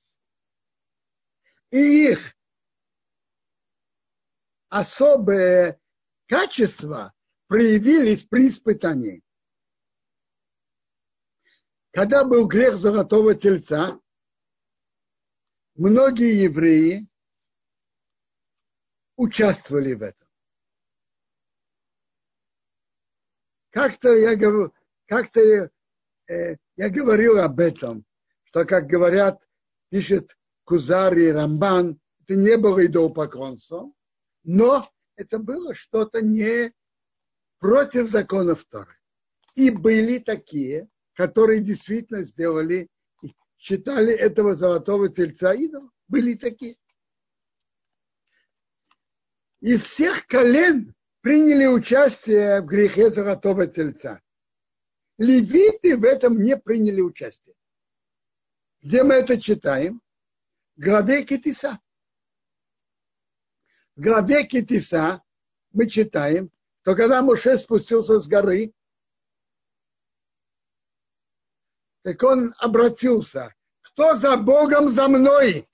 И 1.71 2.13
их 2.13 2.37
особое 4.69 5.81
качество 6.27 7.13
проявились 7.49 8.23
при 8.23 8.49
испытании. 8.49 9.25
Когда 11.91 12.25
был 12.25 12.47
грех 12.47 12.77
золотого 12.77 13.35
тельца, 13.35 14.01
многие 15.75 16.45
евреи 16.45 17.09
участвовали 19.17 19.95
в 19.95 20.03
этом. 20.03 20.28
Как-то 23.79 24.13
я, 24.13 24.33
я, 25.41 25.71
э, 26.29 26.57
я 26.77 26.91
говорил 26.91 27.39
об 27.39 27.61
этом, 27.61 28.05
что, 28.43 28.65
как 28.65 28.89
говорят, 28.89 29.41
пишет 29.89 30.37
Кузари, 30.65 31.31
Рамбан, 31.31 32.01
это 32.23 32.35
не 32.35 32.57
было 32.57 32.85
идолопоклонством, 32.85 33.95
но 34.43 34.85
это 35.15 35.39
было 35.39 35.75
что-то 35.75 36.21
не 36.21 36.73
против 37.61 38.11
законов 38.11 38.65
Торы. 38.65 38.97
И 39.55 39.71
были 39.71 40.19
такие, 40.19 40.89
которые 41.15 41.61
действительно 41.61 42.25
сделали, 42.25 42.89
считали 43.59 44.13
этого 44.13 44.57
золотого 44.57 45.09
тельца 45.09 45.55
идолом. 45.55 45.93
Были 46.09 46.35
такие. 46.35 46.77
И 49.61 49.77
всех 49.77 50.27
колен 50.27 50.97
приняли 51.21 51.67
участие 51.67 52.61
в 52.61 52.67
грехе 52.67 53.11
золотого 53.11 53.67
тельца. 53.67 54.21
Левиты 55.19 55.97
в 55.97 56.05
этом 56.05 56.43
не 56.43 56.57
приняли 56.57 57.01
участие. 57.01 57.55
Где 58.81 59.03
мы 59.03 59.15
это 59.15 59.41
читаем? 59.41 60.01
В 60.77 60.81
главе 60.81 61.25
Китиса. 61.25 61.81
В 63.97 64.01
главе 64.01 64.45
Китиса 64.47 65.23
мы 65.73 65.89
читаем, 65.89 66.53
то 66.83 66.95
когда 66.95 67.21
Моше 67.23 67.59
спустился 67.59 68.21
с 68.21 68.29
горы, 68.29 68.73
так 72.03 72.23
он 72.23 72.55
обратился, 72.59 73.55
кто 73.81 74.15
за 74.15 74.37
Богом 74.37 74.89
за 74.89 75.09
мной? 75.09 75.69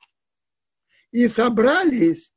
И 1.11 1.29
собрались 1.29 2.35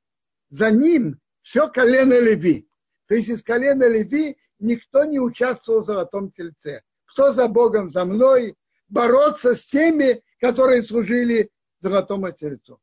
за 0.49 0.69
ним 0.71 1.19
все 1.39 1.69
колено 1.69 2.19
Леви. 2.19 2.66
То 3.07 3.15
есть 3.15 3.29
из 3.29 3.43
колена 3.43 3.87
Леви 3.87 4.37
никто 4.59 5.05
не 5.05 5.19
участвовал 5.19 5.81
в 5.81 5.85
золотом 5.85 6.31
тельце. 6.31 6.83
Кто 7.05 7.31
за 7.31 7.47
Богом 7.47 7.89
за 7.89 8.05
мной? 8.05 8.55
Бороться 8.89 9.55
с 9.55 9.65
теми, 9.65 10.23
которые 10.39 10.81
служили 10.81 11.49
золотому 11.79 12.31
тельцу. 12.31 12.81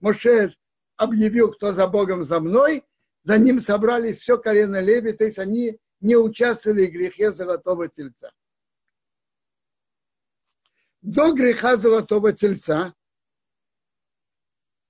Моше 0.00 0.52
объявил, 0.96 1.52
кто 1.52 1.72
за 1.72 1.86
Богом 1.86 2.24
за 2.24 2.40
мной, 2.40 2.84
за 3.22 3.38
ним 3.38 3.60
собрались 3.60 4.18
все 4.18 4.38
колено 4.38 4.80
Леви, 4.80 5.12
то 5.12 5.24
есть 5.24 5.38
они 5.38 5.78
не 6.00 6.16
участвовали 6.16 6.86
в 6.86 6.92
грехе 6.92 7.32
золотого 7.32 7.88
тельца. 7.88 8.30
До 11.02 11.32
греха 11.32 11.76
золотого 11.76 12.32
тельца 12.32 12.94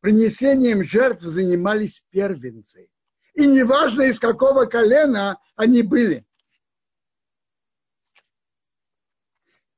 принесением 0.01 0.85
жертв 0.85 1.23
занимались 1.23 2.05
первенцы. 2.11 2.89
И 3.37 3.47
неважно, 3.47 4.03
из 4.03 4.19
какого 4.19 4.65
колена 4.65 5.39
они 5.57 5.83
были. 5.83 6.27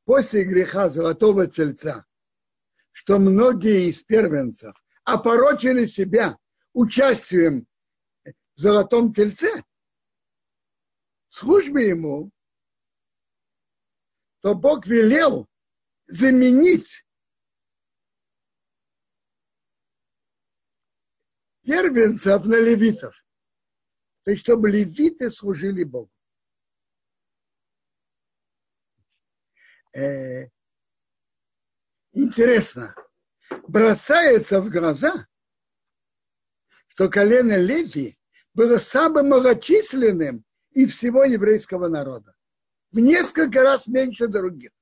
После 0.04 0.44
греха 0.44 0.88
золотого 0.88 1.48
тельца, 1.48 2.06
что 2.92 3.18
многие 3.18 3.90
из 3.90 4.02
первенцев 4.04 4.74
опорочили 5.02 5.86
себя 5.86 6.38
участием 6.72 7.66
в 8.24 8.60
золотом 8.60 9.12
тельце, 9.12 9.64
службе 11.28 11.88
ему, 11.88 12.30
то 14.40 14.54
Бог 14.54 14.86
велел 14.86 15.48
заменить 16.06 17.04
первенцев 21.62 22.44
на 22.46 22.54
левитов. 22.54 23.16
То 24.28 24.32
есть, 24.32 24.42
чтобы 24.42 24.70
левиты 24.70 25.30
служили 25.30 25.84
Богу. 25.84 26.12
Э, 29.94 30.50
интересно, 32.12 32.94
бросается 33.68 34.60
в 34.60 34.68
глаза, 34.68 35.26
что 36.88 37.08
колено 37.08 37.56
Леви 37.56 38.18
было 38.52 38.76
самым 38.76 39.30
малочисленным 39.30 40.44
из 40.72 40.92
всего 40.92 41.24
еврейского 41.24 41.88
народа. 41.88 42.36
В 42.90 42.98
несколько 42.98 43.62
раз 43.62 43.86
меньше 43.86 44.28
других. 44.28 44.72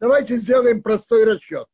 Давайте 0.00 0.36
сделаем 0.36 0.82
простой 0.82 1.32
расчет. 1.32 1.68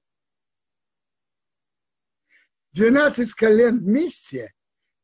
12 2.72 3.32
колен 3.32 3.78
вместе 3.78 4.52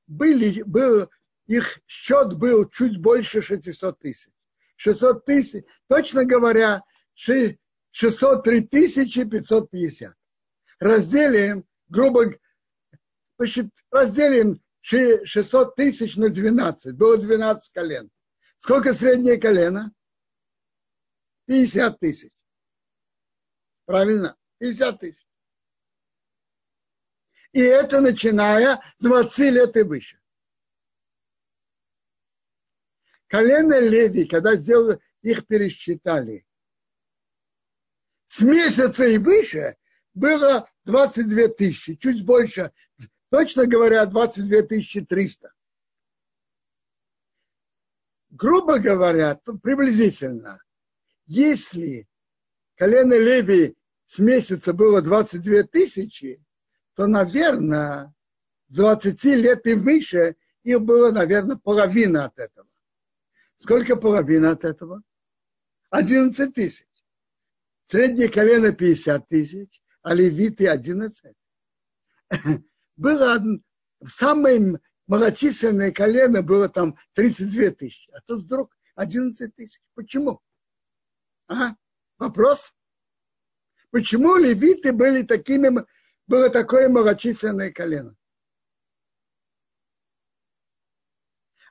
были, 0.06 0.60
был, 0.60 1.08
их 1.46 1.80
счет 1.86 2.34
был 2.34 2.68
чуть 2.68 3.00
больше 3.00 3.42
600 3.42 3.98
тысяч. 3.98 4.32
600 4.76 5.24
тысяч, 5.24 5.64
точно 5.86 6.24
говоря, 6.24 6.82
603 7.14 8.62
тысячи 8.62 9.24
550. 9.24 10.14
Разделим, 10.78 11.64
грубо 11.88 12.34
разделим 13.90 14.62
600 14.80 15.76
тысяч 15.76 16.16
на 16.16 16.28
12. 16.28 16.96
Было 16.96 17.18
12 17.18 17.72
колен. 17.72 18.10
Сколько 18.58 18.92
среднее 18.94 19.38
колено? 19.38 19.92
50 21.46 22.00
тысяч. 22.00 22.32
Правильно? 23.84 24.36
50 24.58 25.00
тысяч. 25.00 25.26
И 27.52 27.60
это 27.60 28.00
начиная 28.00 28.80
с 28.98 29.04
20 29.04 29.38
лет 29.52 29.76
и 29.76 29.82
выше. 29.82 30.18
Колено 33.34 33.80
Леви, 33.80 34.26
когда 34.26 34.54
сделали, 34.54 35.00
их 35.22 35.44
пересчитали, 35.48 36.46
с 38.26 38.40
месяца 38.42 39.06
и 39.06 39.18
выше 39.18 39.76
было 40.14 40.70
22 40.84 41.48
тысячи, 41.48 41.96
чуть 41.96 42.24
больше, 42.24 42.70
точно 43.30 43.66
говоря, 43.66 44.06
22 44.06 44.62
тысячи 44.62 45.04
300. 45.04 45.52
Грубо 48.30 48.78
говоря, 48.78 49.34
приблизительно, 49.64 50.62
если 51.26 52.06
колено 52.76 53.14
Леви 53.18 53.76
с 54.04 54.20
месяца 54.20 54.72
было 54.72 55.02
22 55.02 55.64
тысячи, 55.64 56.40
то, 56.94 57.08
наверное, 57.08 58.14
с 58.68 58.76
20 58.76 59.24
лет 59.24 59.66
и 59.66 59.74
выше 59.74 60.36
их 60.62 60.80
было, 60.80 61.10
наверное, 61.10 61.56
половина 61.56 62.26
от 62.26 62.38
этого. 62.38 62.68
Сколько 63.64 63.96
половина 63.96 64.50
от 64.50 64.62
этого? 64.62 65.02
11 65.88 66.52
тысяч. 66.52 66.86
Среднее 67.82 68.28
колено 68.28 68.72
50 68.72 69.26
тысяч, 69.26 69.82
а 70.02 70.12
левиты 70.12 70.68
11. 70.68 71.34
Было 72.96 73.42
самое 74.06 74.78
малочисленное 75.06 75.92
колено 75.92 76.42
было 76.42 76.68
там 76.68 76.98
32 77.14 77.70
тысячи, 77.70 78.10
а 78.10 78.20
тут 78.26 78.42
вдруг 78.42 78.76
11 78.96 79.54
тысяч. 79.54 79.80
Почему? 79.94 80.42
А? 81.48 81.74
Вопрос? 82.18 82.76
Почему 83.88 84.36
левиты 84.36 84.92
были 84.92 85.22
такими, 85.22 85.86
было 86.26 86.50
такое 86.50 86.90
малочисленное 86.90 87.72
колено? 87.72 88.14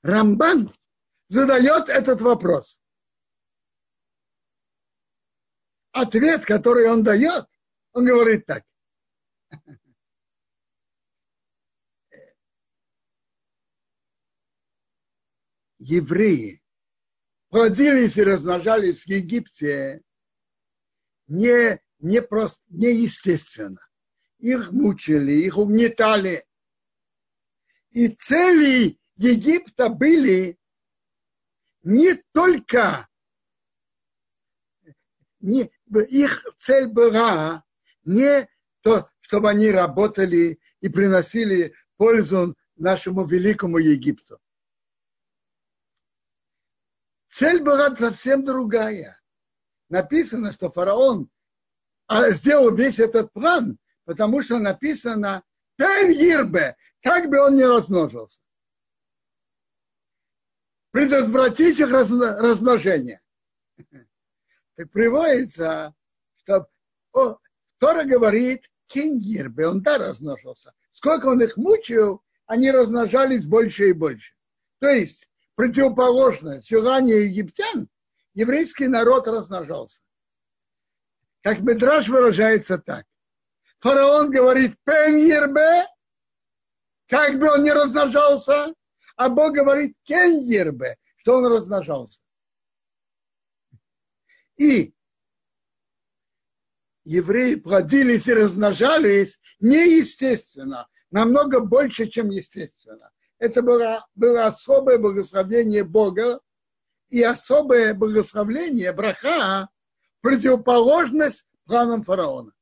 Рамбан 0.02 0.72
задает 1.34 1.90
этот 1.90 2.22
вопрос. 2.22 2.80
Ответ, 5.92 6.46
который 6.46 6.88
он 6.90 7.04
дает, 7.04 7.46
он 7.92 8.06
говорит 8.06 8.46
так. 8.46 8.64
Евреи 15.80 16.64
плодились 17.50 18.18
и 18.18 18.24
размножались 18.24 19.04
в 19.04 19.08
Египте 19.08 20.02
не, 21.28 21.82
не 22.00 22.22
просто, 22.22 22.62
неестественно. 22.70 23.86
Их 24.38 24.72
мучили, 24.72 25.32
их 25.32 25.58
угнетали. 25.58 26.46
И 27.90 28.08
цели 28.08 29.00
Египта 29.16 29.90
были 29.90 30.58
не 31.84 32.16
только 32.32 33.08
не, 35.40 35.70
их 36.08 36.46
цель 36.58 36.88
была 36.88 37.64
не 38.04 38.48
то, 38.82 39.10
чтобы 39.20 39.50
они 39.50 39.70
работали 39.72 40.60
и 40.80 40.90
приносили 40.90 41.76
пользу 41.98 42.56
нашему 42.76 43.26
великому 43.26 43.78
Египту. 43.78 44.40
Цель 47.28 47.62
была 47.62 47.96
совсем 47.96 48.46
другая. 48.46 49.20
Написано, 49.90 50.54
что 50.54 50.72
фараон 50.72 51.30
а, 52.08 52.30
сделал 52.30 52.74
весь 52.74 53.00
этот 53.00 53.32
план, 53.34 53.78
потому 54.06 54.42
что 54.42 54.60
написано 54.60 55.44
«Пен 55.76 56.12
Ирбе», 56.12 56.78
как 57.02 57.30
бы 57.30 57.40
он 57.40 57.58
ни 57.58 57.64
размножился 57.64 58.42
предотвратить 60.94 61.80
их 61.80 61.90
размножение. 61.90 63.20
Так 64.76 64.92
приводится, 64.92 65.94
что 66.36 66.68
о, 67.14 67.38
Тора 67.80 68.04
говорит, 68.04 68.70
Кингирбе, 68.88 69.68
он 69.68 69.82
да 69.82 69.98
размножился. 69.98 70.72
Сколько 70.92 71.28
он 71.28 71.42
их 71.42 71.58
мучил, 71.58 72.24
они 72.46 72.70
размножались 72.70 73.46
больше 73.46 73.90
и 73.90 73.94
больше. 73.94 74.36
То 74.80 74.88
есть 74.88 75.28
противоположность 75.56 76.70
желания 76.70 77.26
египтян, 77.26 77.90
еврейский 78.36 78.88
народ 78.88 79.28
размножался. 79.28 80.00
Как 81.42 81.60
Медраж 81.62 82.08
выражается 82.08 82.78
так. 82.78 83.06
Фараон 83.80 84.30
говорит, 84.30 84.78
пен 84.86 85.58
как 87.08 87.40
бы 87.40 87.52
он 87.52 87.64
ни 87.64 87.72
размножался, 87.72 88.74
а 89.16 89.30
Бог 89.30 89.54
говорит 89.54 89.96
кеньербе, 90.04 90.98
что 91.18 91.38
он 91.38 91.46
размножался. 91.46 92.20
И 94.58 94.94
евреи 97.04 97.56
плодились 97.56 98.28
и 98.28 98.34
размножались 98.34 99.40
неестественно, 99.60 100.88
намного 101.12 101.60
больше, 101.60 102.08
чем 102.08 102.30
естественно. 102.30 103.12
Это 103.40 103.62
было, 103.62 104.08
было 104.16 104.46
особое 104.46 104.98
благословение 104.98 105.84
Бога 105.84 106.40
и 107.10 107.22
особое 107.22 107.94
благословение 107.94 108.94
браха, 108.94 109.70
противоположность 110.22 111.48
планам 111.66 112.04
фараона. 112.04 112.54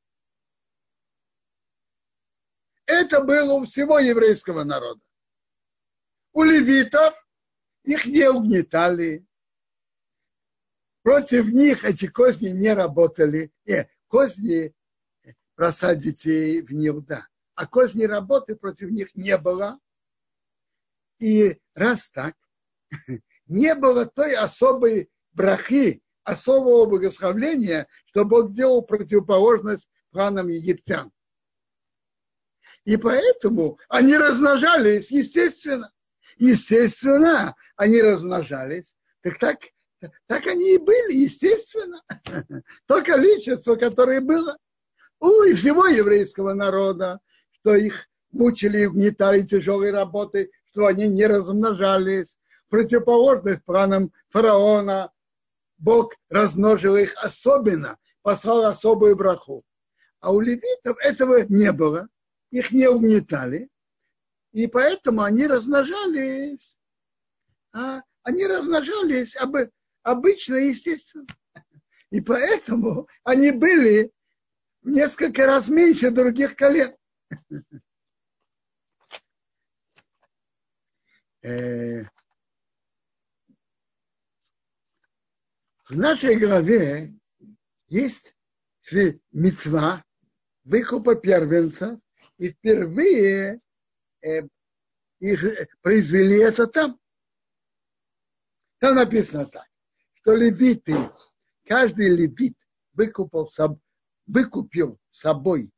Это 2.86 3.22
было 3.22 3.54
у 3.54 3.64
всего 3.64 3.98
еврейского 3.98 4.64
народа 4.64 5.00
у 6.32 6.42
левитов 6.44 7.14
их 7.84 8.06
не 8.06 8.28
угнетали. 8.30 9.26
Против 11.02 11.48
них 11.48 11.84
эти 11.84 12.06
козни 12.06 12.48
не 12.48 12.72
работали. 12.72 13.52
Не, 13.64 13.90
козни 14.08 14.74
бросать 15.56 15.98
детей 15.98 16.62
в 16.62 16.72
них, 16.72 17.04
да. 17.04 17.26
А 17.54 17.66
козни 17.66 18.04
работы 18.04 18.56
против 18.56 18.90
них 18.90 19.14
не 19.14 19.36
было. 19.36 19.78
И 21.18 21.60
раз 21.74 22.10
так, 22.10 22.34
не 23.46 23.74
было 23.74 24.06
той 24.06 24.34
особой 24.34 25.10
брахи, 25.32 26.02
особого 26.24 26.86
благословления, 26.86 27.88
что 28.06 28.24
Бог 28.24 28.52
делал 28.52 28.82
противоположность 28.82 29.90
планам 30.10 30.48
египтян. 30.48 31.12
И 32.84 32.96
поэтому 32.96 33.78
они 33.88 34.16
размножались, 34.16 35.10
естественно 35.10 35.92
естественно, 36.42 37.54
они 37.76 38.02
размножались. 38.02 38.94
Так, 39.22 39.38
так, 39.38 39.58
так 40.26 40.46
они 40.46 40.74
и 40.74 40.78
были, 40.78 41.14
естественно. 41.14 42.02
То 42.86 43.02
количество, 43.02 43.76
которое 43.76 44.20
было 44.20 44.56
у 45.20 45.44
всего 45.54 45.86
еврейского 45.86 46.52
народа, 46.52 47.20
что 47.52 47.76
их 47.76 48.08
мучили 48.32 48.80
и 48.80 48.86
угнетали 48.86 49.42
тяжелой 49.42 49.92
работой, 49.92 50.50
что 50.66 50.86
они 50.86 51.08
не 51.08 51.26
размножались. 51.26 52.38
Противоположность 52.68 53.64
планам 53.64 54.12
фараона, 54.30 55.12
Бог 55.78 56.16
размножил 56.28 56.96
их 56.96 57.14
особенно, 57.16 57.98
послал 58.22 58.64
особую 58.64 59.14
браху. 59.14 59.62
А 60.20 60.32
у 60.32 60.40
левитов 60.40 60.96
этого 61.00 61.44
не 61.48 61.70
было, 61.72 62.08
их 62.50 62.72
не 62.72 62.88
угнетали. 62.88 63.68
И 64.52 64.66
поэтому 64.66 65.22
они 65.22 65.46
размножались. 65.46 66.78
А 67.72 68.02
они 68.22 68.46
размножались 68.46 69.34
об, 69.36 69.56
обычно, 70.02 70.56
естественно. 70.56 71.26
И 72.10 72.20
поэтому 72.20 73.08
они 73.24 73.50
были 73.50 74.12
в 74.82 74.90
несколько 74.90 75.46
раз 75.46 75.68
меньше 75.68 76.10
других 76.10 76.54
колен. 76.56 76.94
Э, 81.44 82.02
в 85.88 85.96
нашей 85.96 86.36
голове 86.36 87.14
есть 87.88 88.36
мецва 89.32 90.04
выкупа 90.64 91.14
первенцев, 91.16 91.98
и 92.38 92.50
впервые 92.50 93.60
их 95.20 95.44
произвели 95.80 96.38
это 96.38 96.66
там. 96.66 96.98
Там 98.78 98.96
написано 98.96 99.46
так, 99.46 99.66
что 100.14 100.34
левиты, 100.34 100.96
каждый 101.64 102.08
левит 102.08 102.56
выкупил, 102.94 103.48
выкупил 104.26 104.98
собой 105.08 105.70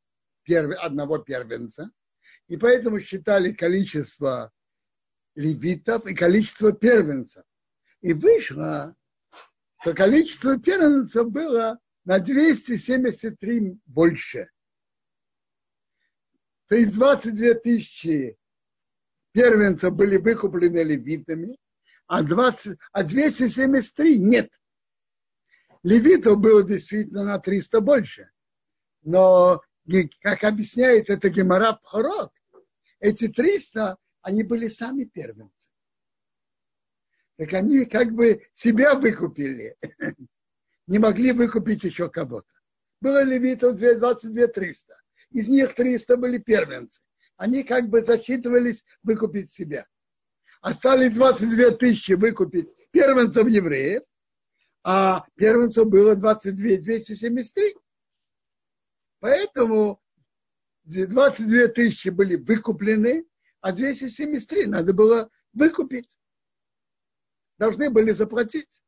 первый, 0.43 0.77
одного 0.77 1.19
первенца, 1.19 1.91
и 2.47 2.57
поэтому 2.57 2.99
считали 2.99 3.53
количество 3.53 4.51
левитов 5.35 6.05
и 6.07 6.15
количество 6.15 6.71
первенцев. 6.71 7.43
И 8.01 8.13
вышло, 8.13 8.95
что 9.81 9.93
количество 9.93 10.59
первенцев 10.59 11.29
было 11.29 11.79
на 12.05 12.19
273 12.19 13.79
больше. 13.85 14.49
То 16.67 16.75
есть 16.75 16.95
22 16.95 17.53
тысячи 17.55 18.37
первенцев 19.31 19.93
были 19.93 20.17
выкуплены 20.17 20.83
левитами, 20.83 21.57
а, 22.07 22.23
20, 22.23 22.77
а 22.91 23.03
273 23.03 24.19
нет. 24.19 24.51
Левитов 25.83 26.39
было 26.39 26.63
действительно 26.63 27.23
на 27.23 27.39
300 27.39 27.81
больше. 27.81 28.29
Но, 29.03 29.61
как 30.21 30.43
объясняет 30.43 31.09
это 31.09 31.29
Гемора 31.29 31.73
Пхорот, 31.73 32.31
эти 32.99 33.27
300, 33.27 33.97
они 34.21 34.43
были 34.43 34.67
сами 34.67 35.03
первенцы. 35.03 35.69
Так 37.37 37.53
они 37.53 37.85
как 37.85 38.13
бы 38.13 38.47
себя 38.53 38.95
выкупили. 38.95 39.77
Не 40.87 40.99
могли 40.99 41.31
выкупить 41.31 41.83
еще 41.83 42.09
кого-то. 42.09 42.47
Было 43.01 43.23
левитов 43.23 43.75
22 43.75 44.47
300. 44.47 44.95
Из 45.35 45.49
них 45.49 45.75
300 45.75 46.15
были 46.15 46.37
первенцы. 46.37 47.01
Они 47.35 47.63
как 47.63 47.89
бы 47.89 48.01
засчитывались 48.01 48.85
выкупить 49.03 49.51
себя. 49.51 49.85
Остались 50.61 51.13
22 51.13 51.71
тысячи 51.71 52.13
выкупить 52.13 52.73
первенцев 52.91 53.45
евреев, 53.45 54.03
а 54.81 55.25
первенцев 55.35 55.89
было 55.89 56.15
22 56.15 56.77
273. 56.77 57.75
Поэтому 59.19 60.01
22 60.85 61.67
тысячи 61.67 62.07
были 62.07 62.37
выкуплены, 62.37 63.25
а 63.59 63.73
273 63.73 64.67
надо 64.67 64.93
было 64.93 65.29
выкупить. 65.51 66.17
Должны 67.57 67.89
были 67.89 68.11
заплатить. 68.11 68.85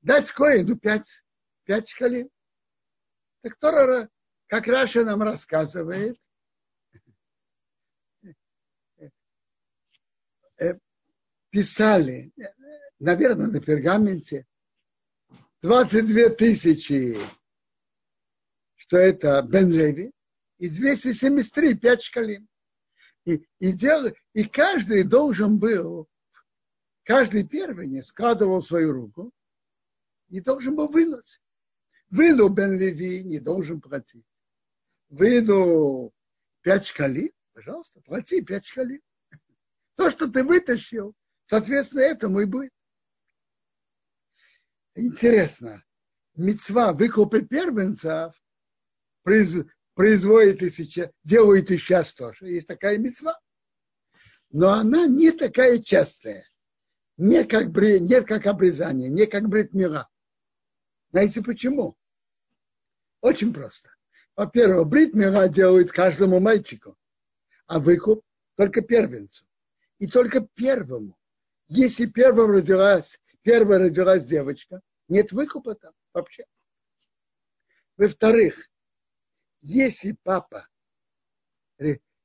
Дать 0.00 0.30
коину 0.30 0.78
5, 0.78 1.24
5 1.64 1.88
шкалин. 1.90 2.30
Так 3.42 3.58
Тора, 3.58 4.08
как 4.50 4.66
Раша 4.66 5.04
нам 5.04 5.22
рассказывает, 5.22 6.20
э, 10.58 10.74
писали, 11.50 12.32
наверное, 12.98 13.46
на 13.46 13.60
пергаменте, 13.60 14.44
22 15.62 16.30
тысячи, 16.30 17.16
что 18.74 18.96
это 18.96 19.40
Бен 19.42 19.70
Леви, 19.70 20.10
и 20.58 20.68
273, 20.68 21.74
5 21.76 22.02
шкалин. 22.02 22.48
И, 23.26 23.46
и, 23.60 23.70
дел, 23.70 24.12
и 24.32 24.44
каждый 24.44 25.04
должен 25.04 25.60
был, 25.60 26.08
каждый 27.04 27.46
первый 27.46 28.02
складывал 28.02 28.62
свою 28.62 28.90
руку 28.92 29.30
и 30.28 30.40
должен 30.40 30.74
был 30.74 30.88
вынуть. 30.88 31.40
Вынул 32.08 32.48
Бен 32.48 32.76
Леви, 32.76 33.22
не 33.22 33.38
должен 33.38 33.80
платить. 33.80 34.24
Вынул 35.10 36.14
5 36.62 36.86
шкалин, 36.86 37.32
пожалуйста, 37.52 38.00
плати 38.00 38.42
5 38.42 38.64
шкалин. 38.64 39.00
То, 39.96 40.10
что 40.10 40.30
ты 40.30 40.44
вытащил, 40.44 41.14
соответственно, 41.46 42.02
этому 42.02 42.40
и 42.40 42.44
будет. 42.44 42.72
Интересно, 44.94 45.84
мецва 46.34 46.92
выкупы 46.92 47.42
первенцев 47.42 48.40
производит 49.22 50.62
и 50.62 50.70
сейчас, 50.70 51.10
делают 51.24 51.70
и 51.70 51.76
сейчас 51.76 52.14
тоже. 52.14 52.48
Есть 52.48 52.68
такая 52.68 52.98
мецва. 52.98 53.38
Но 54.50 54.72
она 54.72 55.06
не 55.06 55.32
такая 55.32 55.78
частая. 55.80 56.48
Не 57.16 57.44
как, 57.44 57.66
не 57.76 58.22
как 58.22 58.46
обрезание, 58.46 59.10
не 59.10 59.26
как 59.26 59.48
бритмира. 59.48 60.08
Знаете 61.10 61.42
почему? 61.42 61.96
Очень 63.20 63.52
просто. 63.52 63.90
Во-первых, 64.40 64.88
бритмира 64.88 65.48
делают 65.48 65.92
каждому 65.92 66.40
мальчику, 66.40 66.96
а 67.66 67.78
выкуп 67.78 68.24
только 68.56 68.80
первенцу. 68.80 69.44
И 69.98 70.06
только 70.06 70.40
первому. 70.54 71.18
Если 71.68 72.06
первым 72.06 72.52
родилась, 72.52 73.20
первая 73.42 73.80
родилась 73.80 74.24
девочка, 74.24 74.80
нет 75.08 75.30
выкупа 75.32 75.74
там 75.74 75.92
вообще. 76.14 76.46
Во-вторых, 77.98 78.70
если 79.60 80.16
папа 80.22 80.66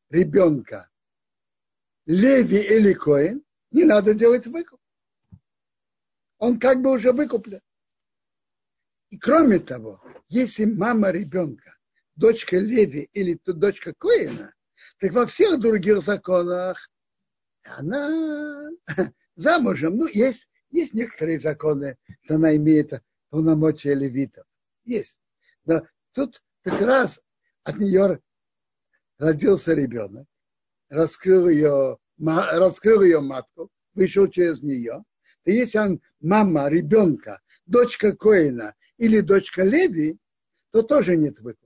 ребенка 0.10 0.90
Леви 2.06 2.62
или 2.62 2.94
Коин, 2.94 3.44
не 3.72 3.84
надо 3.84 4.14
делать 4.14 4.48
выкуп. 4.48 4.80
Он 6.38 6.62
как 6.62 6.82
бы 6.82 6.94
уже 6.94 7.12
выкуплен. 7.12 7.60
И 9.10 9.18
кроме 9.18 9.60
того, 9.60 10.02
если 10.30 10.64
мама 10.64 11.12
ребенка, 11.12 11.75
дочка 12.16 12.58
Леви 12.58 13.10
или 13.14 13.40
дочка 13.46 13.94
Коина, 13.98 14.54
так 15.00 15.14
во 15.14 15.26
всех 15.26 15.60
других 15.60 16.02
законах 16.02 16.90
она 17.64 18.70
замужем. 19.36 19.98
Ну, 19.98 20.08
есть, 20.08 20.50
есть 20.72 20.94
некоторые 20.94 21.40
законы, 21.40 21.98
что 22.22 22.36
она 22.36 22.56
имеет 22.56 22.94
полномочия 23.30 23.94
левитов. 23.94 24.46
Есть. 24.84 25.20
Но 25.66 25.86
тут 26.14 26.42
как 26.64 26.82
раз 26.82 27.22
от 27.64 27.78
нее 27.78 28.22
родился 29.18 29.74
ребенок, 29.74 30.28
раскрыл 30.90 31.50
ее, 31.50 31.98
раскрыл 32.18 33.02
ее 33.02 33.20
матку, 33.20 33.70
вышел 33.94 34.28
через 34.28 34.62
нее. 34.62 35.04
То 35.44 35.52
если 35.52 35.80
он 35.80 36.02
мама 36.22 36.70
ребенка, 36.70 37.42
дочка 37.66 38.16
Коина 38.16 38.76
или 38.98 39.22
дочка 39.22 39.64
Леви, 39.64 40.18
то 40.72 40.82
тоже 40.82 41.16
нет 41.16 41.40
выкупа. 41.40 41.65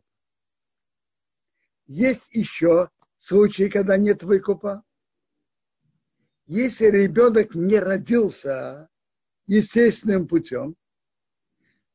Есть 1.89 2.29
еще 2.35 2.91
случаи, 3.17 3.67
когда 3.67 3.97
нет 3.97 4.21
выкупа. 4.21 4.83
Если 6.45 6.85
ребенок 6.85 7.55
не 7.55 7.79
родился 7.79 8.87
естественным 9.47 10.27
путем, 10.27 10.75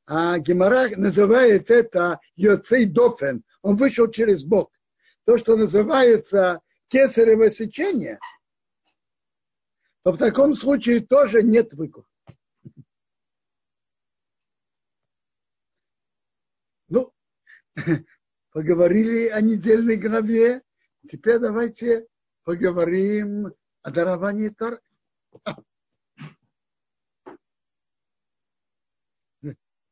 а 0.07 0.41
Гемора 0.41 0.89
называет 0.97 1.71
это 1.71 2.19
Йоцей 2.35 2.87
Дофен. 2.87 3.45
Он 3.63 3.77
вышел 3.77 4.11
через 4.11 4.45
Бог. 4.45 4.73
То, 5.27 5.39
что 5.39 5.57
называется 5.57 6.61
кесарево 6.89 7.49
сечение, 7.49 8.19
то 10.03 10.11
в 10.11 10.19
таком 10.19 10.55
случае 10.55 11.03
тоже 11.03 11.45
нет 11.45 11.73
выкупа. 11.73 12.09
Ну, 16.89 17.15
поговорили 18.55 19.29
о 19.31 19.41
недельной 19.41 19.97
главе. 19.97 20.63
Теперь 21.11 21.41
давайте 21.41 22.07
поговорим 22.45 23.53
о 23.83 23.91
даровании 23.91 24.49
Торы. 24.49 24.81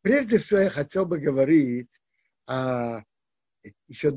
Прежде 0.01 0.39
всего 0.39 0.61
я 0.61 0.71
хотел 0.71 1.07
бы 1.07 1.19
говорить 1.19 2.01
о, 2.47 3.03
еще 3.89 4.17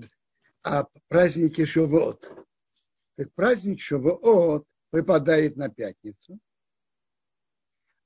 о 0.62 0.86
празднике 1.08 1.66
Шавуот. 1.66 2.32
Так 3.16 3.34
праздник 3.34 3.82
Шавуот 3.82 4.68
выпадает 4.92 5.58
на 5.58 5.70
пятницу, 5.70 6.40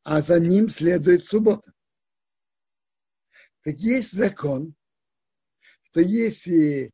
а 0.03 0.21
за 0.21 0.39
ним 0.39 0.69
следует 0.69 1.25
суббота. 1.25 1.73
Так 3.61 3.75
есть 3.75 4.13
закон, 4.13 4.73
что 5.91 6.01
если 6.01 6.91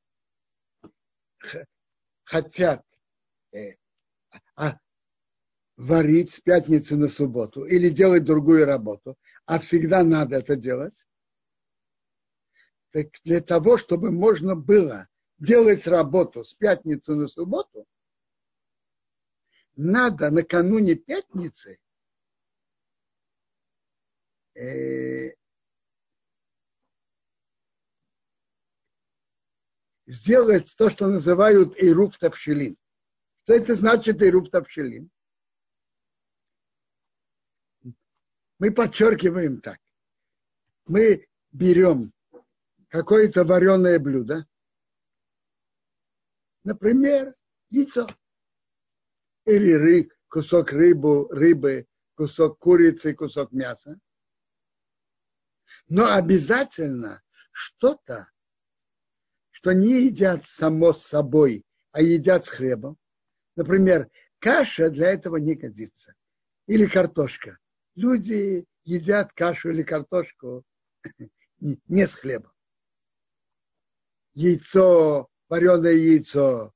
хотят 2.24 2.86
э, 3.52 3.76
а, 4.56 4.80
варить 5.76 6.32
с 6.32 6.40
пятницы 6.40 6.96
на 6.96 7.10
субботу 7.10 7.66
или 7.66 7.90
делать 7.90 8.24
другую 8.24 8.66
работу, 8.66 9.18
а 9.46 9.60
всегда 9.60 10.04
надо 10.04 10.38
это 10.38 10.56
делать. 10.56 11.06
Так 12.92 13.08
для 13.24 13.42
того, 13.42 13.78
чтобы 13.78 14.12
можно 14.12 14.56
было 14.56 15.08
делать 15.38 15.86
работу 15.86 16.46
с 16.46 16.54
пятницы 16.54 17.14
на 17.16 17.28
субботу, 17.28 17.86
надо 19.76 20.32
накануне 20.32 20.96
пятницы 20.96 21.78
э, 24.56 25.34
сделать 30.08 30.74
то, 30.78 30.90
что 30.90 31.08
называют 31.08 31.76
Ируп 31.82 32.18
Тавшилин. 32.18 32.78
Что 33.44 33.54
это 33.54 33.76
значит 33.76 34.22
Ируп 34.22 34.50
Тавшилин? 34.50 35.10
мы 38.60 38.72
подчеркиваем 38.72 39.62
так. 39.62 39.80
Мы 40.86 41.28
берем 41.52 42.14
какое-то 42.90 43.44
вареное 43.44 44.00
блюдо, 44.00 44.48
например, 46.64 47.28
яйцо 47.70 48.08
или 49.46 49.74
ры, 49.74 50.10
кусок 50.28 50.72
рыбу, 50.72 51.28
рыбы, 51.30 51.88
кусок 52.16 52.60
курицы, 52.60 53.14
кусок 53.14 53.52
мяса. 53.52 54.00
Но 55.88 56.14
обязательно 56.14 57.22
что-то, 57.52 58.32
что 59.66 59.74
не 59.74 60.06
едят 60.06 60.46
само 60.46 60.94
собой, 60.94 61.66
а 61.92 62.00
едят 62.00 62.46
с 62.46 62.50
хлебом. 62.50 63.00
Например, 63.56 64.12
каша 64.38 64.92
для 64.92 65.10
этого 65.10 65.38
не 65.38 65.56
годится. 65.56 66.14
Или 66.68 66.86
картошка. 66.86 67.58
Люди 67.96 68.68
едят 68.84 69.34
кашу 69.34 69.72
или 69.72 69.82
картошку 69.82 70.64
не 71.60 72.08
с 72.08 72.14
хлебом. 72.14 72.52
Яйцо, 74.36 75.30
вареное 75.50 75.94
яйцо, 75.94 76.72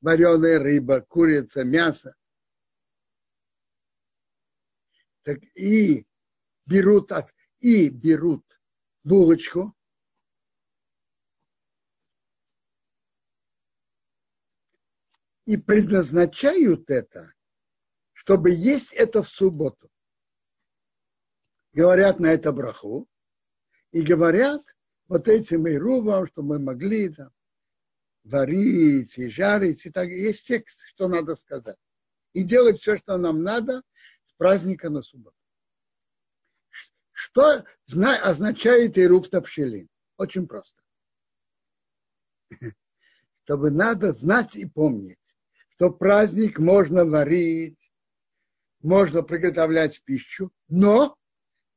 вареная 0.00 0.58
рыба, 0.58 1.02
курица, 1.02 1.64
мясо. 1.64 2.14
Так 5.20 5.38
и 5.54 6.06
берут, 6.64 7.12
и 7.60 7.90
берут 7.90 8.58
булочку, 9.04 9.76
и 15.44 15.56
предназначают 15.56 16.90
это, 16.90 17.32
чтобы 18.12 18.50
есть 18.50 18.92
это 18.92 19.22
в 19.22 19.28
субботу. 19.28 19.90
Говорят 21.72 22.20
на 22.20 22.26
это 22.26 22.52
браху 22.52 23.08
и 23.90 24.02
говорят 24.02 24.62
вот 25.08 25.28
этим 25.28 25.68
ирувам, 25.68 26.26
что 26.26 26.42
мы 26.42 26.58
могли 26.58 27.08
там 27.08 27.30
варить 28.24 29.18
и 29.18 29.28
жарить. 29.28 29.86
И 29.86 29.90
так 29.90 30.08
есть 30.08 30.46
текст, 30.46 30.82
что 30.88 31.08
надо 31.08 31.34
сказать. 31.34 31.78
И 32.32 32.42
делать 32.42 32.80
все, 32.80 32.96
что 32.96 33.16
нам 33.16 33.42
надо 33.42 33.82
с 34.24 34.32
праздника 34.34 34.90
на 34.90 35.02
субботу. 35.02 35.36
Что 37.10 37.64
означает 38.22 38.98
Ируф 38.98 39.28
Тавшилин? 39.28 39.88
Очень 40.16 40.46
просто. 40.46 40.80
Чтобы 43.44 43.70
надо 43.70 44.12
знать 44.12 44.56
и 44.56 44.66
помнить, 44.66 45.18
что 45.82 45.90
праздник 45.90 46.60
можно 46.60 47.04
варить, 47.04 47.92
можно 48.82 49.24
приготовлять 49.24 50.00
пищу, 50.04 50.52
но 50.68 51.18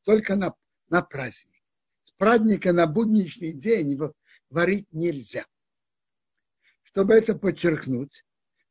только 0.03 0.35
на, 0.35 0.53
на 0.89 1.01
праздник. 1.01 1.59
С 2.03 2.11
праздника 2.11 2.71
на 2.71 2.85
будничный 2.85 3.51
день 3.51 3.93
его 3.93 4.13
варить 4.51 4.87
нельзя. 4.93 5.47
Чтобы 6.83 7.15
это 7.15 7.33
подчеркнуть, 7.33 8.23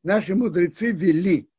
наши 0.04 0.36
мудрецы 0.36 0.92
вели 0.92 1.50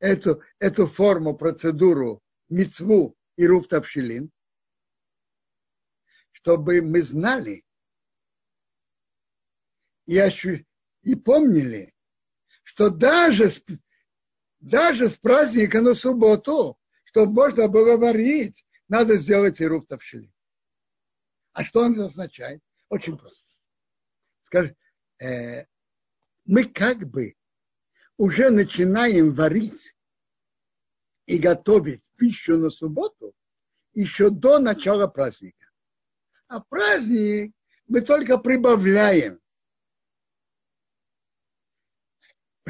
эту, 0.00 0.42
эту 0.58 0.88
форму, 0.88 1.36
процедуру, 1.36 2.20
мецву 2.48 3.16
и 3.36 3.46
руфтавшилин, 3.46 4.32
чтобы 6.32 6.82
мы 6.82 7.04
знали 7.04 7.64
и, 10.06 10.18
ощу, 10.18 10.66
и 11.02 11.14
помнили, 11.14 11.94
что 12.70 12.88
даже 12.88 13.50
даже 14.60 15.08
с 15.08 15.18
праздника 15.18 15.80
на 15.80 15.92
субботу, 15.92 16.78
чтобы 17.02 17.32
можно 17.32 17.66
было 17.66 17.96
варить, 17.96 18.64
надо 18.86 19.16
сделать 19.16 19.60
и 19.60 19.66
руфтавшилин. 19.66 20.32
А 21.52 21.64
что 21.64 21.80
он 21.80 21.98
означает? 21.98 22.62
Очень 22.88 23.18
просто. 23.18 23.50
Скажи, 24.42 24.76
э, 25.20 25.64
мы 26.44 26.64
как 26.64 26.98
бы 27.10 27.34
уже 28.16 28.50
начинаем 28.50 29.32
варить 29.32 29.96
и 31.26 31.38
готовить 31.38 32.08
пищу 32.14 32.56
на 32.56 32.70
субботу 32.70 33.34
еще 33.94 34.30
до 34.30 34.60
начала 34.60 35.08
праздника. 35.08 35.68
А 36.46 36.60
праздник 36.60 37.52
мы 37.88 38.00
только 38.00 38.38
прибавляем. 38.38 39.40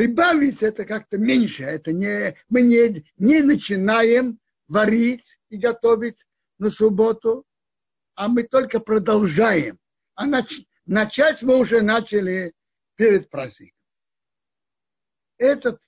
Прибавить 0.00 0.62
это 0.62 0.86
как-то 0.86 1.18
меньше. 1.18 1.62
Это 1.62 1.92
не, 1.92 2.34
мы 2.48 2.62
не, 2.62 3.04
не 3.18 3.42
начинаем 3.42 4.40
варить 4.66 5.38
и 5.50 5.58
готовить 5.58 6.26
на 6.56 6.70
субботу, 6.70 7.44
а 8.14 8.28
мы 8.28 8.44
только 8.44 8.80
продолжаем. 8.80 9.78
А 10.14 10.24
нач, 10.24 10.64
начать 10.86 11.42
мы 11.42 11.58
уже 11.58 11.82
начали 11.82 12.54
перед 12.96 13.28
праздником. 13.28 13.76
Это, 15.36 15.78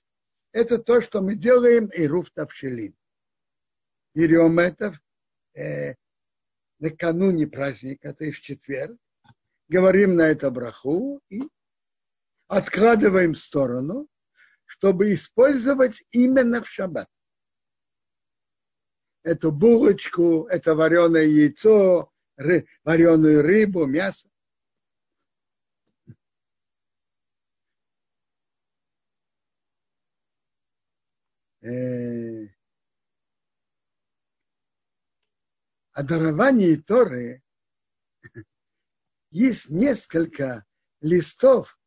это 0.51 0.77
то, 0.77 1.01
что 1.01 1.19
мы 1.19 1.33
делаем 1.33 1.87
и 1.87 2.05
руф 2.05 2.29
тавшилин. 2.35 2.95
Берем 4.13 4.59
это 4.59 4.93
э, 5.55 5.95
накануне 6.77 7.47
праздника, 7.47 8.13
то 8.13 8.25
есть 8.25 8.37
в 8.37 8.41
четверг, 8.43 8.95
говорим 9.69 10.13
на 10.15 10.27
это 10.27 10.51
браху 10.51 11.19
и 11.29 11.41
откладываем 12.47 13.33
в 13.33 13.37
сторону, 13.37 14.07
чтобы 14.65 15.13
использовать 15.13 16.03
именно 16.11 16.61
в 16.61 16.67
шаббат. 16.67 17.09
Эту 19.23 19.51
булочку, 19.51 20.47
это 20.49 20.75
вареное 20.75 21.25
яйцо, 21.25 22.11
ры, 22.35 22.67
вареную 22.83 23.41
рыбу, 23.41 23.85
мясо. 23.85 24.27
э, 31.63 32.47
о 35.93 36.03
даровании 36.03 36.75
Торы 36.75 37.41
есть 39.31 39.69
несколько 39.69 40.65
листов 41.01 41.79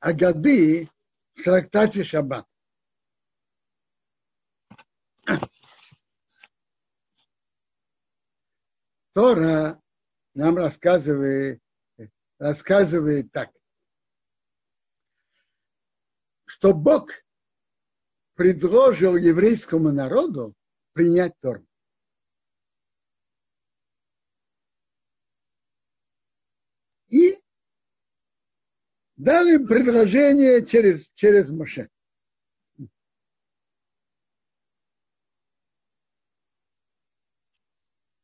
Агады 0.00 0.88
в 1.34 1.42
трактате 1.44 2.04
Шаббат. 2.04 2.46
Тора 9.12 9.80
нам 10.34 10.56
рассказывает, 10.56 11.60
рассказывает 12.38 13.30
так, 13.30 13.50
что 16.46 16.72
Бог 16.72 17.10
предложил 18.34 19.16
еврейскому 19.16 19.92
народу 19.92 20.54
принять 20.94 21.38
Тору. 21.40 21.66
И 27.08 27.38
дал 29.20 29.46
им 29.46 29.66
предложение 29.66 30.64
через, 30.64 31.10
через 31.12 31.50
Моше. 31.50 31.90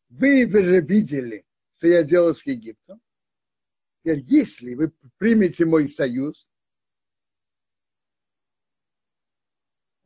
Вы 0.08 0.46
уже 0.46 0.80
видели, 0.80 1.44
что 1.76 1.88
я 1.88 2.02
делал 2.02 2.34
с 2.34 2.46
Египтом. 2.46 3.02
Теперь, 3.98 4.20
если 4.20 4.74
вы 4.74 4.90
примете 5.18 5.66
мой 5.66 5.90
союз, 5.90 6.48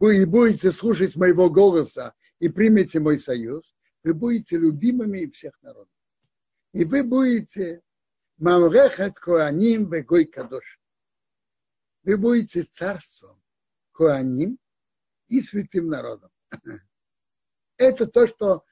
вы 0.01 0.27
будете 0.27 0.73
слушать 0.73 1.15
моего 1.15 1.49
голоса 1.49 2.15
и 2.41 2.49
примете 2.49 2.99
мой 2.99 3.21
союз, 3.21 3.77
вы 4.03 4.15
будете 4.15 4.57
любимыми 4.57 5.27
всех 5.27 5.53
народов. 5.63 5.95
И 6.73 6.85
вы 6.85 7.05
будете 7.05 7.81
мамрехат 8.39 9.21
коаним 9.21 9.89
вегой 9.89 10.25
кадош. 10.25 10.80
Вы 12.03 12.17
будете 12.17 12.63
царством 12.63 13.43
коаним 13.93 14.59
и 15.29 15.41
святым 15.41 15.89
народом. 15.89 16.31
Это 17.77 18.07
то, 18.07 18.27
что 18.27 18.65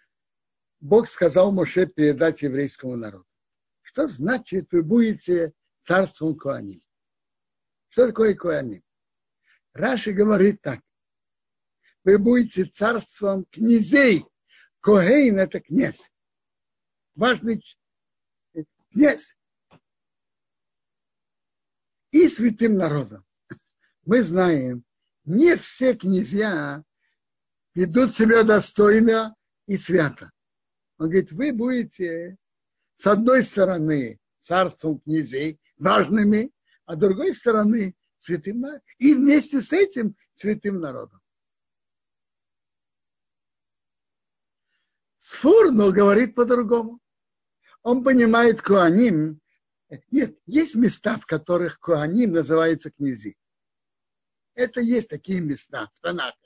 Бог 0.81 1.09
сказал 1.09 1.53
Моше 1.53 1.87
передать 1.87 2.43
еврейскому 2.43 2.97
народу. 2.97 3.27
Что 3.83 4.07
значит, 4.07 4.73
вы 4.73 4.83
будете 4.83 5.53
царством 5.81 6.37
Коаним? 6.37 6.83
Что 7.89 8.07
такое 8.07 8.35
Коаним? 8.35 8.85
Раши 9.73 10.13
говорит 10.13 10.61
так 10.61 10.81
вы 12.09 12.19
будете 12.19 12.65
царством 12.65 13.45
князей. 13.51 14.25
Когейн– 14.81 15.39
это 15.41 15.61
князь. 15.61 16.11
Важный 17.15 17.63
князь. 18.93 19.37
И 22.11 22.29
святым 22.29 22.77
народом. 22.77 23.25
Мы 24.05 24.23
знаем, 24.23 24.85
не 25.25 25.57
все 25.57 25.95
князья 25.95 26.83
ведут 27.75 28.15
себя 28.15 28.43
достойно 28.43 29.37
и 29.67 29.77
свято. 29.77 30.33
Он 30.99 31.11
говорит, 31.11 31.33
вы 31.33 31.53
будете 31.53 32.37
с 32.97 33.07
одной 33.07 33.43
стороны 33.43 34.19
царством 34.39 35.01
князей 35.01 35.61
важными, 35.77 36.51
а 36.87 36.95
с 36.95 36.99
другой 36.99 37.35
стороны 37.35 37.95
святым 38.19 38.61
народом. 38.61 38.83
И 38.99 39.15
вместе 39.15 39.61
с 39.61 39.73
этим 39.73 40.17
святым 40.35 40.81
народом. 40.81 41.21
Сфурно 45.19 45.91
говорит 45.91 46.35
по-другому. 46.35 47.01
Он 47.83 48.03
понимает 48.03 48.63
Куаним. 48.63 49.41
Нет, 50.11 50.39
есть 50.47 50.75
места, 50.75 51.17
в 51.17 51.27
которых 51.27 51.81
Куаним 51.81 52.33
называется 52.33 52.91
князи. 52.91 53.37
Это 54.55 54.81
есть 54.81 55.09
такие 55.09 55.41
места 55.41 55.89
в 55.95 56.01
Танахе. 56.01 56.37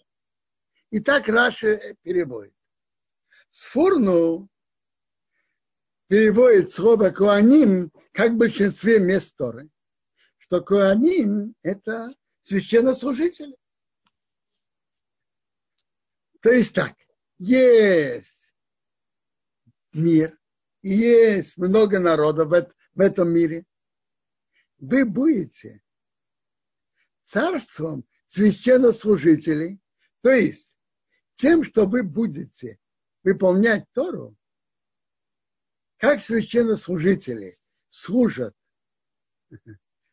И 0.91 1.01
так 1.01 1.29
Раши 1.29 1.97
переводит. 2.03 2.55
Сфурну 3.49 4.49
переводит 6.07 6.71
слово 6.71 7.11
Куаним 7.11 7.91
как 8.13 8.33
в 8.33 8.37
большинстве 8.37 9.01
мест 9.01 9.35
Торы, 9.37 9.71
что 10.39 10.61
Куаним– 10.61 11.55
это 11.63 12.15
священнослужители. 12.43 13.57
То 16.41 16.51
есть 16.51 16.75
так, 16.75 16.95
есть 17.39 18.55
мир, 19.93 20.39
есть 20.83 21.57
много 21.57 21.99
народов 21.99 22.53
в 22.95 23.01
этом 23.01 23.31
мире. 23.31 23.65
Вы 24.79 25.05
будете 25.05 25.83
царством 27.21 28.05
священнослужителей, 28.27 29.81
то 30.21 30.31
есть 30.31 30.79
тем, 31.35 31.65
что 31.65 31.87
вы 31.87 32.03
будете 32.03 32.79
выполнять 33.23 33.85
Тору, 33.93 34.37
как 35.99 36.21
священнослужители 36.21 37.59
служат 37.89 38.57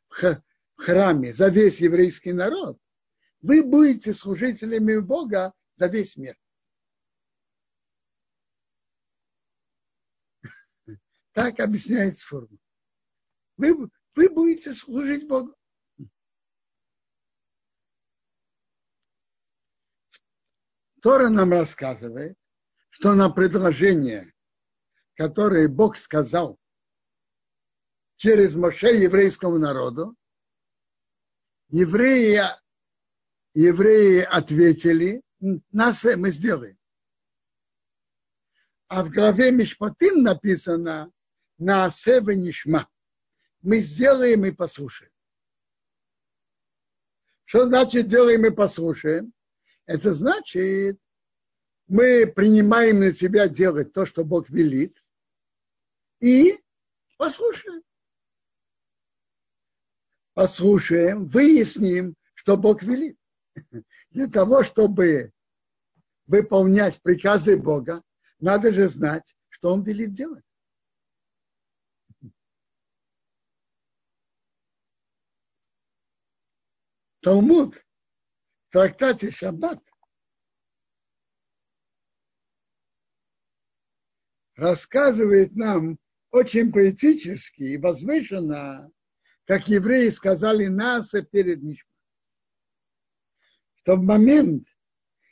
в 0.10 0.44
храме 0.76 1.34
за 1.34 1.50
весь 1.50 1.82
еврейский 1.82 2.34
народ, 2.34 2.80
вы 3.42 3.64
будете 3.64 4.14
служителями 4.14 4.98
Бога 4.98 5.54
за 5.76 5.88
весь 5.88 6.16
мир. 6.18 6.38
Так 11.34 11.60
объясняет 11.60 12.20
форма. 12.20 12.58
Вы, 13.60 13.90
вы 14.16 14.30
будете 14.30 14.74
служить 14.74 15.28
Богу. 15.28 15.54
Тора 21.02 21.28
нам 21.28 21.52
рассказывает, 21.52 22.38
что 22.90 23.16
на 23.16 23.30
предложение, 23.30 24.34
которое 25.16 25.68
Бог 25.68 25.98
сказал 25.98 26.58
через 28.16 28.56
Моше 28.56 28.96
еврейскому 28.96 29.58
народу, 29.58 30.16
евреи, 31.68 32.42
евреи 33.54 34.22
ответили, 34.22 35.22
нас 35.72 36.06
мы 36.06 36.32
сделаем. 36.32 36.78
А 38.88 39.04
в 39.04 39.10
главе 39.10 39.52
Мишпатим 39.52 40.24
написано 40.24 41.12
на 41.58 41.84
Асеве 41.84 42.38
Нишма. 42.38 42.90
Мы 43.62 43.80
сделаем 43.80 44.46
и 44.46 44.52
послушаем. 44.52 45.12
Что 47.46 47.66
значит 47.66 48.08
делаем 48.08 48.46
и 48.46 48.52
послушаем? 48.52 49.34
Это 49.86 50.14
значит, 50.14 51.00
мы 51.88 52.28
принимаем 52.28 53.00
на 53.00 53.12
себя 53.12 53.48
делать 53.48 53.92
то, 53.92 54.06
что 54.06 54.24
Бог 54.24 54.50
велит, 54.50 55.04
и 56.20 56.60
послушаем. 57.18 57.82
Послушаем, 60.36 61.26
выясним, 61.26 62.16
что 62.36 62.56
Бог 62.56 62.84
велит. 62.84 63.18
Для 64.12 64.28
того, 64.28 64.64
чтобы 64.64 65.34
выполнять 66.28 67.02
приказы 67.02 67.58
Бога, 67.58 68.04
надо 68.40 68.72
же 68.72 68.88
знать, 68.88 69.36
что 69.50 69.74
Он 69.74 69.82
велит 69.84 70.14
делать. 70.14 70.46
Талмуд 77.30 77.76
в 77.76 78.72
трактате 78.72 79.30
Шаббат 79.30 79.80
рассказывает 84.56 85.56
нам 85.56 86.00
очень 86.32 86.72
поэтически 86.72 87.62
и 87.62 87.78
возвышенно, 87.78 88.92
как 89.46 89.68
евреи 89.68 90.10
сказали 90.10 90.66
Наса 90.66 91.22
перед 91.22 91.62
Мишма. 91.62 91.94
Что 93.76 93.96
в 93.96 94.02
момент, 94.02 94.68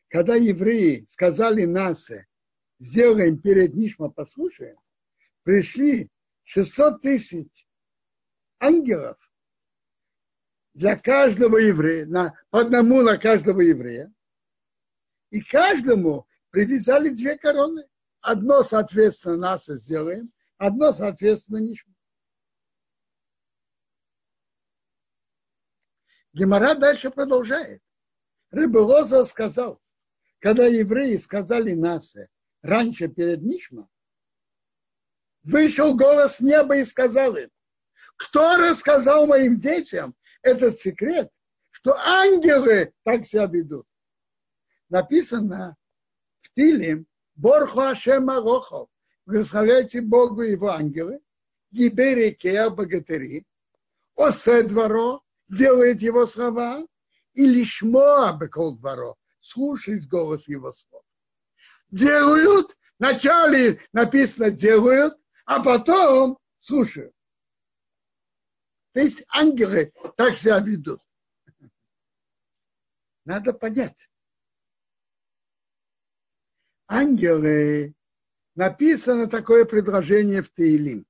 когда 0.10 0.36
евреи 0.36 1.04
сказали 1.10 1.66
Насе, 1.66 2.28
сделаем 2.78 3.42
перед 3.42 3.74
Нишма, 3.74 4.12
послушаем, 4.12 4.78
пришли 5.42 6.12
600 6.44 7.02
тысяч 7.02 7.68
ангелов 8.60 9.18
для 10.78 10.96
каждого 10.96 11.58
еврея, 11.58 12.06
на, 12.06 12.40
по 12.52 12.60
одному 12.62 13.02
на 13.02 13.18
каждого 13.18 13.62
еврея, 13.62 14.14
и 15.32 15.42
каждому 15.42 16.28
привязали 16.52 17.10
две 17.10 17.36
короны. 17.36 17.88
Одно, 18.22 18.62
соответственно, 18.62 19.38
нас 19.38 19.66
сделаем, 19.66 20.32
одно, 20.58 20.94
соответственно, 20.94 21.58
ничего. 21.58 21.92
Гемора 26.34 26.76
дальше 26.76 27.10
продолжает. 27.10 27.82
Рыболоза 28.52 29.26
сказал, 29.26 29.82
когда 30.38 30.68
евреи 30.68 31.18
сказали 31.18 31.74
Насе 31.74 32.30
раньше 32.62 33.08
перед 33.08 33.42
Нишма, 33.42 33.90
вышел 35.42 35.98
голос 35.98 36.40
неба 36.40 36.78
и 36.78 36.84
сказал 36.84 37.36
им, 37.36 37.50
кто 38.16 38.58
рассказал 38.58 39.26
моим 39.26 39.58
детям 39.58 40.16
этот 40.42 40.80
секрет, 40.80 41.30
что 41.72 41.96
ангелы 41.96 42.94
так 43.04 43.26
себя 43.26 43.46
ведут? 43.48 43.86
Написано 44.90 45.76
в 46.42 46.54
Тилим, 46.54 47.06
Борху 47.36 47.82
Ашем 47.82 48.30
Арохов. 48.30 48.90
Благословляйте 49.26 50.02
Богу 50.02 50.42
его 50.42 50.70
ангелы. 50.70 51.20
Гибери 51.72 52.32
Кеа 52.32 52.70
богатыри. 52.70 53.46
Осе 54.16 54.64
дворо. 54.64 55.22
Делает 55.50 56.02
его 56.02 56.26
слова. 56.26 56.86
Или 57.34 57.64
шмо 57.64 58.36
бекол 58.40 58.78
дворо. 58.78 59.18
Слушает 59.42 60.08
голос 60.08 60.48
его 60.48 60.72
слов. 60.72 61.04
Делают. 61.92 62.76
Вначале 63.00 63.80
написано 63.94 64.50
делают, 64.50 65.16
а 65.46 65.62
потом 65.62 66.40
слушают. 66.60 67.14
То 68.98 69.04
есть 69.04 69.24
ангелы 69.30 69.94
так 70.16 70.40
себя 70.40 70.60
ведут. 70.60 71.00
Надо 73.26 73.54
понять 73.54 74.10
ангелы, 76.88 77.94
написано 78.56 79.28
такое 79.28 79.66
предложение 79.66 80.42
в 80.42 80.50
Таилим. 80.50 81.06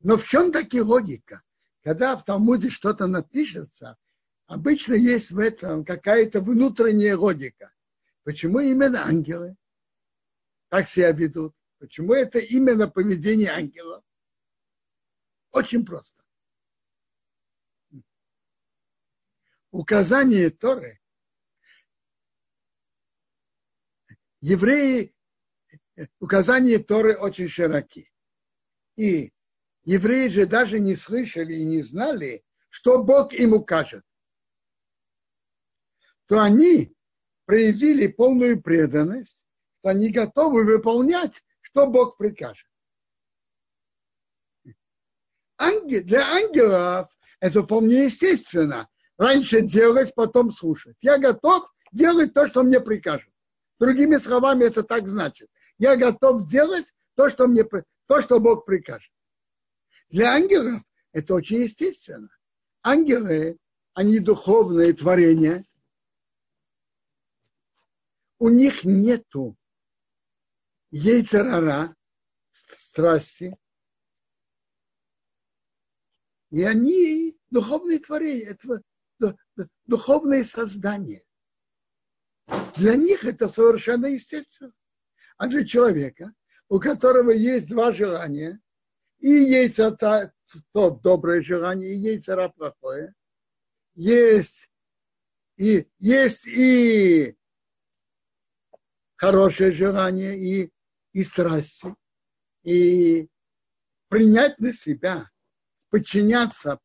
Но 0.00 0.18
в 0.18 0.24
чем 0.24 0.52
таки 0.52 0.82
логика? 0.82 1.42
Когда 1.82 2.16
в 2.16 2.24
Талмуде 2.26 2.68
что-то 2.68 3.06
напишется, 3.06 3.96
обычно 4.44 4.92
есть 4.92 5.30
в 5.30 5.38
этом 5.38 5.86
какая-то 5.86 6.42
внутренняя 6.42 7.16
логика. 7.16 7.72
Почему 8.24 8.60
именно 8.60 9.06
ангелы 9.06 9.56
так 10.68 10.86
себя 10.86 11.12
ведут? 11.12 11.56
Почему 11.78 12.12
это 12.12 12.40
именно 12.40 12.88
поведение 12.88 13.52
ангелов? 13.52 14.04
Очень 15.50 15.86
просто. 15.86 16.23
Указание 19.74 20.50
Торы 20.50 21.00
евреи, 24.40 25.12
указания 26.20 26.78
Торы 26.78 27.16
очень 27.16 27.48
широки. 27.48 28.12
И 28.94 29.32
евреи 29.82 30.28
же 30.28 30.46
даже 30.46 30.78
не 30.78 30.94
слышали 30.94 31.54
и 31.54 31.64
не 31.64 31.82
знали, 31.82 32.44
что 32.68 33.02
Бог 33.02 33.32
им 33.32 33.52
укажет. 33.52 34.04
То 36.26 36.40
они 36.40 36.94
проявили 37.44 38.06
полную 38.06 38.62
преданность, 38.62 39.44
что 39.80 39.88
они 39.88 40.12
готовы 40.12 40.64
выполнять, 40.64 41.42
что 41.60 41.88
Бог 41.88 42.16
прикажет. 42.16 42.68
Ангел, 45.56 46.04
для 46.04 46.28
ангелов 46.32 47.08
это 47.40 47.64
вполне 47.64 48.04
естественно. 48.04 48.88
Раньше 49.16 49.60
делать, 49.60 50.14
потом 50.14 50.50
слушать. 50.50 50.96
Я 51.00 51.18
готов 51.18 51.72
делать 51.92 52.34
то, 52.34 52.46
что 52.46 52.62
мне 52.62 52.80
прикажут. 52.80 53.32
Другими 53.78 54.16
словами, 54.16 54.64
это 54.64 54.82
так 54.82 55.08
значит. 55.08 55.48
Я 55.78 55.96
готов 55.96 56.48
делать 56.48 56.92
то, 57.14 57.30
что, 57.30 57.46
мне, 57.46 57.64
то, 58.06 58.20
что 58.20 58.40
Бог 58.40 58.64
прикажет. 58.64 59.10
Для 60.08 60.32
ангелов 60.32 60.82
это 61.12 61.34
очень 61.34 61.62
естественно. 61.62 62.28
Ангелы, 62.82 63.58
они 63.94 64.18
духовные 64.18 64.92
творения. 64.92 65.64
У 68.38 68.48
них 68.48 68.84
нету 68.84 69.56
яйцерара, 70.90 71.94
страсти. 72.52 73.56
И 76.50 76.62
они 76.62 77.36
духовные 77.50 77.98
творения, 78.00 78.50
это 78.50 78.82
духовные 79.86 80.44
создания. 80.44 81.22
Для 82.76 82.96
них 82.96 83.24
это 83.24 83.48
совершенно 83.48 84.06
естественно. 84.06 84.72
А 85.36 85.48
для 85.48 85.64
человека, 85.64 86.32
у 86.68 86.78
которого 86.78 87.30
есть 87.30 87.68
два 87.68 87.92
желания, 87.92 88.60
и 89.18 89.30
яйца 89.30 89.90
то, 89.92 90.32
то 90.72 90.90
доброе 90.90 91.40
желание, 91.40 91.94
и 91.94 91.98
яйца 91.98 92.48
плохое, 92.50 93.14
есть 93.94 94.68
и, 95.56 95.88
есть 95.98 96.46
и 96.46 97.36
хорошее 99.16 99.72
желание, 99.72 100.38
и, 100.38 100.72
и 101.12 101.22
страсти, 101.22 101.94
и 102.64 103.28
принять 104.08 104.58
на 104.58 104.72
себя, 104.72 105.30
подчиняться 105.90 106.80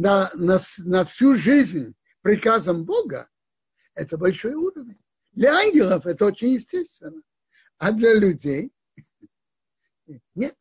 на, 0.00 0.30
на, 0.34 0.60
на 0.78 1.04
всю 1.04 1.36
жизнь 1.36 1.94
приказам 2.22 2.84
Бога, 2.84 3.28
это 3.94 4.16
большой 4.16 4.54
уровень. 4.54 5.00
Для 5.32 5.54
ангелов 5.54 6.06
это 6.06 6.24
очень 6.24 6.48
естественно. 6.50 7.22
А 7.76 7.92
для 7.92 8.14
людей 8.14 8.72
нет. 10.34 10.56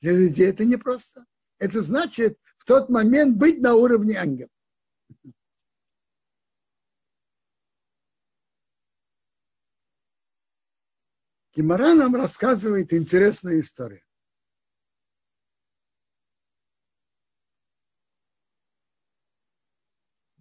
Для 0.00 0.12
людей 0.12 0.48
это 0.50 0.66
непросто. 0.66 1.24
Это 1.58 1.82
значит 1.82 2.38
в 2.58 2.64
тот 2.64 2.90
момент 2.90 3.38
быть 3.38 3.60
на 3.60 3.74
уровне 3.74 4.18
ангела. 4.18 4.50
Гимара 11.54 11.94
нам 11.94 12.14
рассказывает 12.16 12.92
интересную 12.92 13.60
историю. 13.60 14.02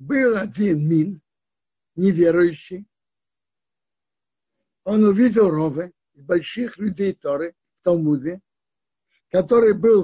Был 0.02 0.36
один 0.36 0.89
мин, 0.89 1.22
неверующий, 1.95 2.88
он 4.84 5.04
увидел 5.04 5.52
Рове, 5.52 5.93
больших 6.16 6.80
людей 6.80 7.14
Торы 7.14 7.56
в 7.80 7.84
Талмуде, 7.84 8.41
который 9.30 9.74
был 9.74 10.04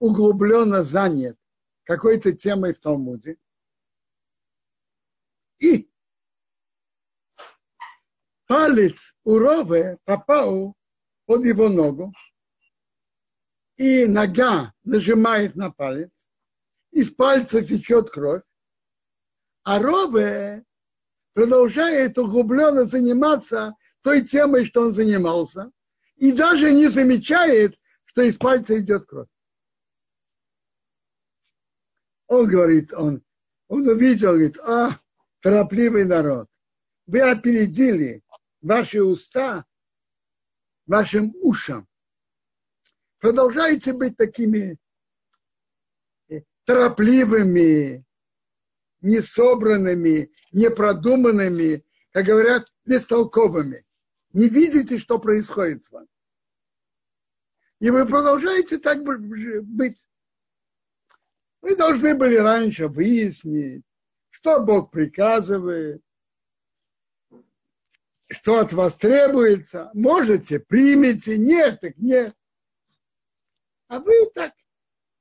углубленно 0.00 0.82
занят 0.82 1.38
какой-то 1.84 2.32
темой 2.32 2.74
в 2.74 2.80
Талмуде. 2.80 3.38
И 5.60 5.90
палец 8.46 9.16
у 9.24 9.38
Рове 9.38 9.96
попал 10.04 10.76
под 11.24 11.46
его 11.46 11.70
ногу, 11.70 12.12
и 13.78 14.04
нога 14.04 14.74
нажимает 14.84 15.56
на 15.56 15.72
палец, 15.72 16.12
из 16.90 17.10
пальца 17.10 17.62
течет 17.62 18.10
кровь, 18.10 18.42
а 19.68 19.80
Рове 19.80 20.64
продолжает 21.34 22.16
углубленно 22.16 22.86
заниматься 22.86 23.74
той 24.00 24.24
темой, 24.24 24.64
что 24.64 24.80
он 24.80 24.92
занимался, 24.92 25.70
и 26.16 26.32
даже 26.32 26.72
не 26.72 26.88
замечает, 26.88 27.78
что 28.06 28.22
из 28.22 28.38
пальца 28.38 28.78
идет 28.80 29.04
кровь. 29.04 29.28
Он 32.28 32.48
говорит, 32.48 32.94
он, 32.94 33.22
он 33.68 33.86
увидел, 33.86 34.30
говорит, 34.30 34.58
а, 34.60 34.98
торопливый 35.42 36.06
народ, 36.06 36.48
вы 37.06 37.20
опередили 37.20 38.22
ваши 38.62 39.02
уста 39.02 39.66
вашим 40.86 41.34
ушам. 41.42 41.86
Продолжайте 43.18 43.92
быть 43.92 44.16
такими 44.16 44.78
э, 46.30 46.40
торопливыми, 46.64 48.07
несобранными, 49.00 50.30
непродуманными, 50.52 51.84
как 52.12 52.26
говорят, 52.26 52.72
бестолковыми. 52.84 53.84
Не 54.32 54.48
видите, 54.48 54.98
что 54.98 55.18
происходит 55.18 55.84
с 55.84 55.90
вами. 55.90 56.08
И 57.80 57.90
вы 57.90 58.06
продолжаете 58.06 58.78
так 58.78 59.02
быть. 59.04 60.08
Вы 61.60 61.76
должны 61.76 62.14
были 62.14 62.36
раньше 62.36 62.88
выяснить, 62.88 63.84
что 64.30 64.60
Бог 64.60 64.90
приказывает, 64.90 66.02
что 68.30 68.58
от 68.58 68.72
вас 68.72 68.96
требуется. 68.96 69.90
Можете, 69.94 70.60
примите, 70.60 71.38
нет, 71.38 71.80
так 71.80 71.96
нет. 71.98 72.34
А 73.88 74.00
вы 74.00 74.30
так 74.34 74.52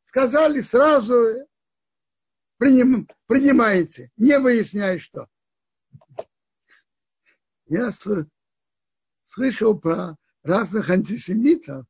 сказали 0.03 0.61
сразу, 0.61 1.47
приним, 2.57 3.07
принимаете, 3.27 4.11
не 4.17 4.37
выясняя 4.39 4.97
что. 4.99 5.27
Я 7.67 7.91
слышал 9.23 9.79
про 9.79 10.15
разных 10.43 10.89
антисемитов, 10.89 11.85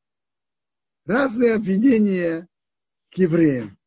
разные 1.05 1.53
обвинения 1.53 2.47
к 3.11 3.17
евреям. 3.17 3.77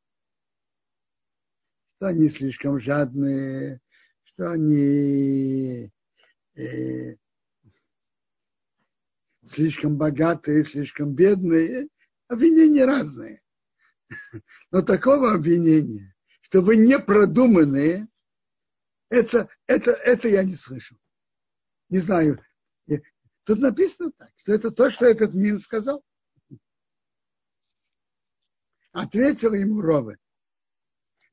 Что 1.97 2.09
они 2.09 2.29
слишком 2.29 2.79
жадные, 2.79 3.81
что 4.23 4.51
они 4.53 5.91
э, 6.55 7.17
слишком 9.45 9.99
богатые, 9.99 10.65
слишком 10.65 11.15
бедные. 11.15 11.89
Обвинения 12.29 12.85
разные. 12.85 13.43
Но 14.71 14.83
такого 14.83 15.35
обвинения, 15.35 16.15
что 16.51 16.63
вы 16.63 16.77
не 16.77 16.99
продуманные, 16.99 18.09
это, 19.09 19.49
это, 19.69 19.93
это 19.93 20.27
я 20.27 20.43
не 20.43 20.57
слышал. 20.57 20.99
Не 21.89 21.99
знаю. 21.99 22.45
Тут 23.45 23.61
написано 23.61 24.11
так, 24.11 24.31
что 24.37 24.53
это 24.53 24.73
то, 24.73 24.91
что 24.91 25.07
этот 25.07 25.33
Мин 25.33 25.61
сказал. 25.61 26.05
Ответил 28.91 29.55
ему 29.55 29.81
Рове. 29.81 30.19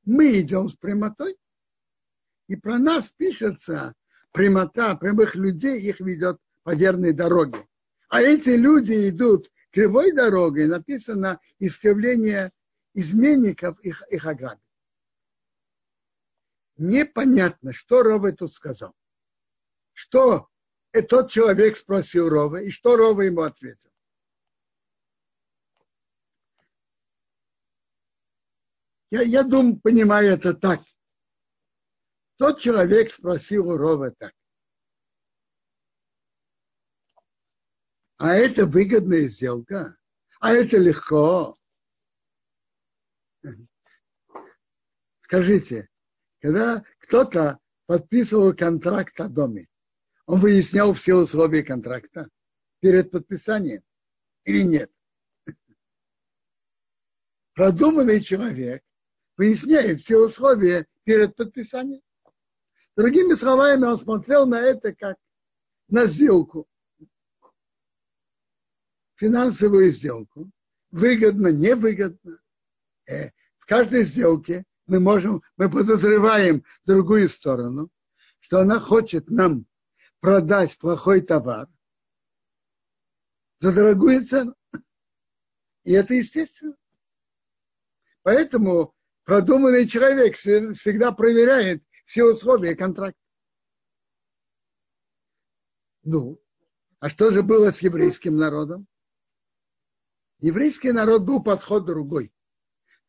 Мы 0.04 0.40
идем 0.40 0.68
с 0.68 0.76
прямотой, 0.76 1.36
и 2.46 2.54
про 2.54 2.78
нас 2.78 3.08
пишется 3.08 3.94
прямота 4.30 4.94
прямых 4.94 5.34
людей, 5.34 5.80
их 5.80 5.98
ведет 5.98 6.38
по 6.62 6.76
верной 6.76 7.12
дороге. 7.12 7.66
А 8.08 8.22
эти 8.22 8.50
люди 8.50 9.08
идут 9.08 9.50
кривой 9.72 10.12
дорогой, 10.12 10.68
написано 10.68 11.40
искривление 11.58 12.52
изменников 12.94 13.80
их, 13.80 14.02
их 14.10 14.24
ограбит. 14.24 14.67
Непонятно, 16.78 17.72
что 17.72 18.04
Рове 18.04 18.32
тут 18.32 18.54
сказал. 18.54 18.94
Что 19.92 20.48
тот 21.08 21.30
человек 21.30 21.76
спросил 21.76 22.28
Рова, 22.28 22.62
и 22.62 22.70
что 22.70 22.96
Рова 22.96 23.22
ему 23.22 23.42
ответил? 23.42 23.90
Я, 29.10 29.22
я 29.22 29.42
думаю, 29.42 29.80
понимаю 29.80 30.34
это 30.34 30.54
так. 30.54 30.80
Тот 32.36 32.60
человек 32.60 33.10
спросил 33.10 33.70
у 33.70 33.76
Рова 33.76 34.12
так. 34.12 34.32
А 38.18 38.34
это 38.34 38.66
выгодная 38.66 39.26
сделка? 39.28 39.96
А 40.38 40.52
это 40.52 40.76
легко? 40.76 41.56
Скажите, 45.20 45.87
когда 46.40 46.84
кто-то 46.98 47.58
подписывал 47.86 48.54
контракт 48.54 49.18
о 49.20 49.28
доме, 49.28 49.68
он 50.26 50.40
выяснял 50.40 50.92
все 50.92 51.14
условия 51.14 51.62
контракта 51.62 52.28
перед 52.80 53.10
подписанием 53.10 53.82
или 54.44 54.62
нет? 54.62 54.90
Продуманный 57.54 58.20
человек 58.20 58.84
выясняет 59.36 60.00
все 60.00 60.18
условия 60.18 60.86
перед 61.04 61.34
подписанием. 61.34 62.02
Другими 62.94 63.34
словами, 63.34 63.84
он 63.84 63.98
смотрел 63.98 64.46
на 64.46 64.60
это 64.60 64.94
как 64.94 65.16
на 65.88 66.06
сделку. 66.06 66.68
Финансовую 69.16 69.90
сделку. 69.90 70.50
Выгодно, 70.90 71.48
невыгодно. 71.48 72.40
Э, 73.06 73.30
в 73.58 73.66
каждой 73.66 74.04
сделке 74.04 74.64
мы 74.88 75.00
можем, 75.00 75.42
мы 75.56 75.70
подозреваем 75.70 76.64
другую 76.84 77.28
сторону, 77.28 77.90
что 78.40 78.60
она 78.60 78.80
хочет 78.80 79.28
нам 79.30 79.66
продать 80.20 80.76
плохой 80.78 81.20
товар 81.20 81.68
за 83.58 83.72
дорогую 83.72 84.24
цену. 84.24 84.54
И 85.84 85.92
это 85.92 86.14
естественно. 86.14 86.76
Поэтому 88.22 88.94
продуманный 89.24 89.86
человек 89.86 90.36
всегда 90.36 91.12
проверяет 91.12 91.84
все 92.04 92.24
условия 92.24 92.74
контракта. 92.74 93.20
Ну, 96.02 96.40
а 97.00 97.10
что 97.10 97.30
же 97.30 97.42
было 97.42 97.70
с 97.70 97.82
еврейским 97.82 98.36
народом? 98.36 98.86
Еврейский 100.38 100.92
народ 100.92 101.22
был 101.22 101.42
подход 101.42 101.84
другой. 101.84 102.32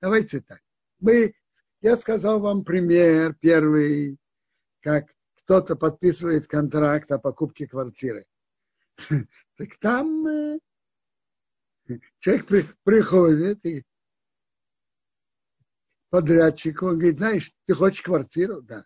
Давайте 0.01 0.41
так. 0.41 0.61
Мы, 0.99 1.34
я 1.82 1.97
сказал 1.97 2.39
вам 2.39 2.63
пример 2.63 3.36
первый, 3.36 4.17
как 4.82 5.13
кто-то 5.36 5.75
подписывает 5.75 6.47
контракт 6.47 7.11
о 7.11 7.19
покупке 7.19 7.67
квартиры. 7.67 8.25
Так 9.57 9.75
там 9.82 10.25
э, 10.25 10.59
человек 12.19 12.47
приходит 12.86 13.65
и 13.65 13.84
подрядчику, 16.09 16.88
он 16.88 16.97
говорит, 16.97 17.17
знаешь, 17.17 17.51
ты 17.65 17.73
хочешь 17.73 18.01
квартиру? 18.01 18.61
Да. 18.61 18.86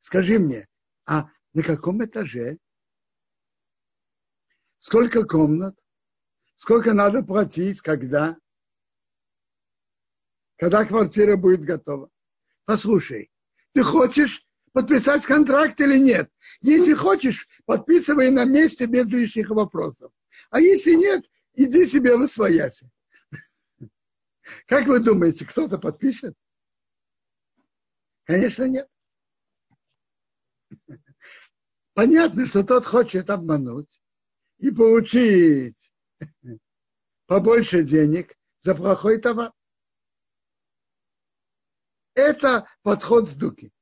Скажи 0.00 0.38
мне, 0.38 0.68
а 1.06 1.30
на 1.54 1.62
каком 1.62 2.04
этаже? 2.04 2.58
Сколько 4.78 5.24
комнат? 5.24 5.78
Сколько 6.56 6.92
надо 6.92 7.22
платить? 7.22 7.80
Когда? 7.80 8.36
Когда 10.60 10.84
квартира 10.84 11.36
будет 11.36 11.62
готова? 11.62 12.10
Послушай, 12.66 13.30
ты 13.72 13.82
хочешь 13.82 14.46
подписать 14.72 15.24
контракт 15.24 15.80
или 15.80 15.96
нет? 15.96 16.30
Если 16.60 16.92
хочешь, 16.92 17.48
подписывай 17.64 18.30
на 18.30 18.44
месте 18.44 18.84
без 18.84 19.10
лишних 19.10 19.48
вопросов. 19.48 20.12
А 20.50 20.60
если 20.60 20.96
нет, 20.96 21.24
иди 21.54 21.86
себе 21.86 22.14
в 22.14 22.20
освояси. 22.20 22.90
Как 24.66 24.86
вы 24.86 25.00
думаете, 25.00 25.46
кто-то 25.46 25.78
подпишет? 25.78 26.36
Конечно, 28.24 28.64
нет. 28.64 28.86
Понятно, 31.94 32.46
что 32.46 32.64
тот 32.64 32.84
хочет 32.84 33.30
обмануть 33.30 34.02
и 34.58 34.70
получить 34.70 35.90
побольше 37.24 37.82
денег 37.82 38.36
за 38.58 38.74
плохой 38.74 39.16
товар. 39.18 39.52
Это 42.20 42.68
подход 42.82 43.28
с 43.28 43.34
дуки, 43.34 43.72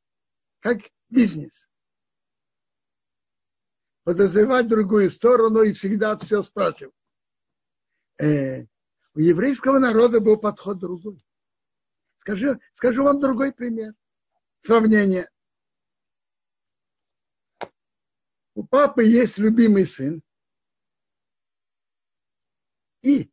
как 0.60 0.78
бизнес. 1.08 1.68
Подозревать 4.04 4.68
другую 4.68 5.10
сторону 5.10 5.62
и 5.62 5.72
всегда 5.72 6.16
все 6.16 6.42
спрашивать. 6.42 6.94
Э, 8.20 8.62
у 9.14 9.18
еврейского 9.18 9.80
народа 9.80 10.20
был 10.20 10.38
подход 10.38 10.78
другой. 10.78 11.20
Скажу, 12.18 12.60
скажу 12.74 13.02
вам 13.02 13.18
другой 13.18 13.52
пример. 13.52 13.94
Сравнение. 14.60 15.28
У 18.54 18.64
папы 18.64 19.02
есть 19.04 19.38
любимый 19.38 19.84
сын. 19.84 20.22
И 23.02 23.32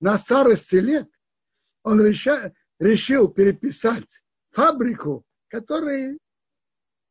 на 0.00 0.18
старости 0.18 0.76
лет 0.76 1.08
он 1.82 2.04
реша, 2.04 2.52
решил 2.78 3.28
переписать 3.28 4.22
фабрику, 4.50 5.24
которая 5.48 6.18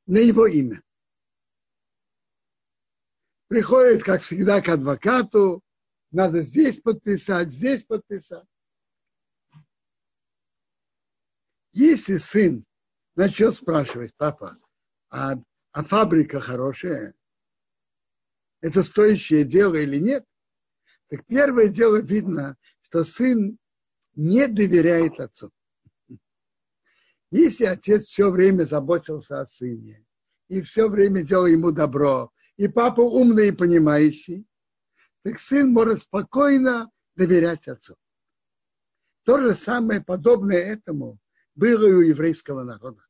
на 0.05 0.17
его 0.17 0.47
имя. 0.47 0.81
Приходит, 3.47 4.03
как 4.03 4.21
всегда, 4.21 4.61
к 4.61 4.69
адвокату, 4.69 5.61
надо 6.11 6.41
здесь 6.41 6.81
подписать, 6.81 7.49
здесь 7.49 7.83
подписать. 7.83 8.45
Если 11.71 12.17
сын 12.17 12.65
начал 13.15 13.51
спрашивать, 13.51 14.13
папа, 14.15 14.57
а, 15.09 15.35
а 15.71 15.83
фабрика 15.83 16.41
хорошая, 16.41 17.13
это 18.61 18.83
стоящее 18.83 19.43
дело 19.43 19.75
или 19.75 19.97
нет, 19.97 20.25
так 21.09 21.25
первое 21.25 21.67
дело 21.67 21.97
видно, 21.97 22.57
что 22.81 23.03
сын 23.03 23.57
не 24.15 24.47
доверяет 24.47 25.19
отцу. 25.19 25.51
Если 27.31 27.65
отец 27.65 28.05
все 28.05 28.29
время 28.29 28.63
заботился 28.63 29.41
о 29.41 29.45
сыне 29.45 30.05
и 30.47 30.61
все 30.61 30.87
время 30.87 31.23
делал 31.23 31.45
ему 31.45 31.71
добро, 31.71 32.31
и 32.55 32.67
папа 32.67 33.01
умный 33.01 33.49
и 33.49 33.51
понимающий, 33.51 34.45
так 35.23 35.39
сын 35.39 35.71
может 35.71 36.01
спокойно 36.01 36.89
доверять 37.15 37.67
отцу. 37.67 37.95
То 39.23 39.39
же 39.41 39.55
самое 39.55 40.01
подобное 40.01 40.59
этому 40.59 41.19
было 41.53 41.85
и 41.85 41.93
у 41.93 42.01
еврейского 42.01 42.63
народа. 42.63 43.03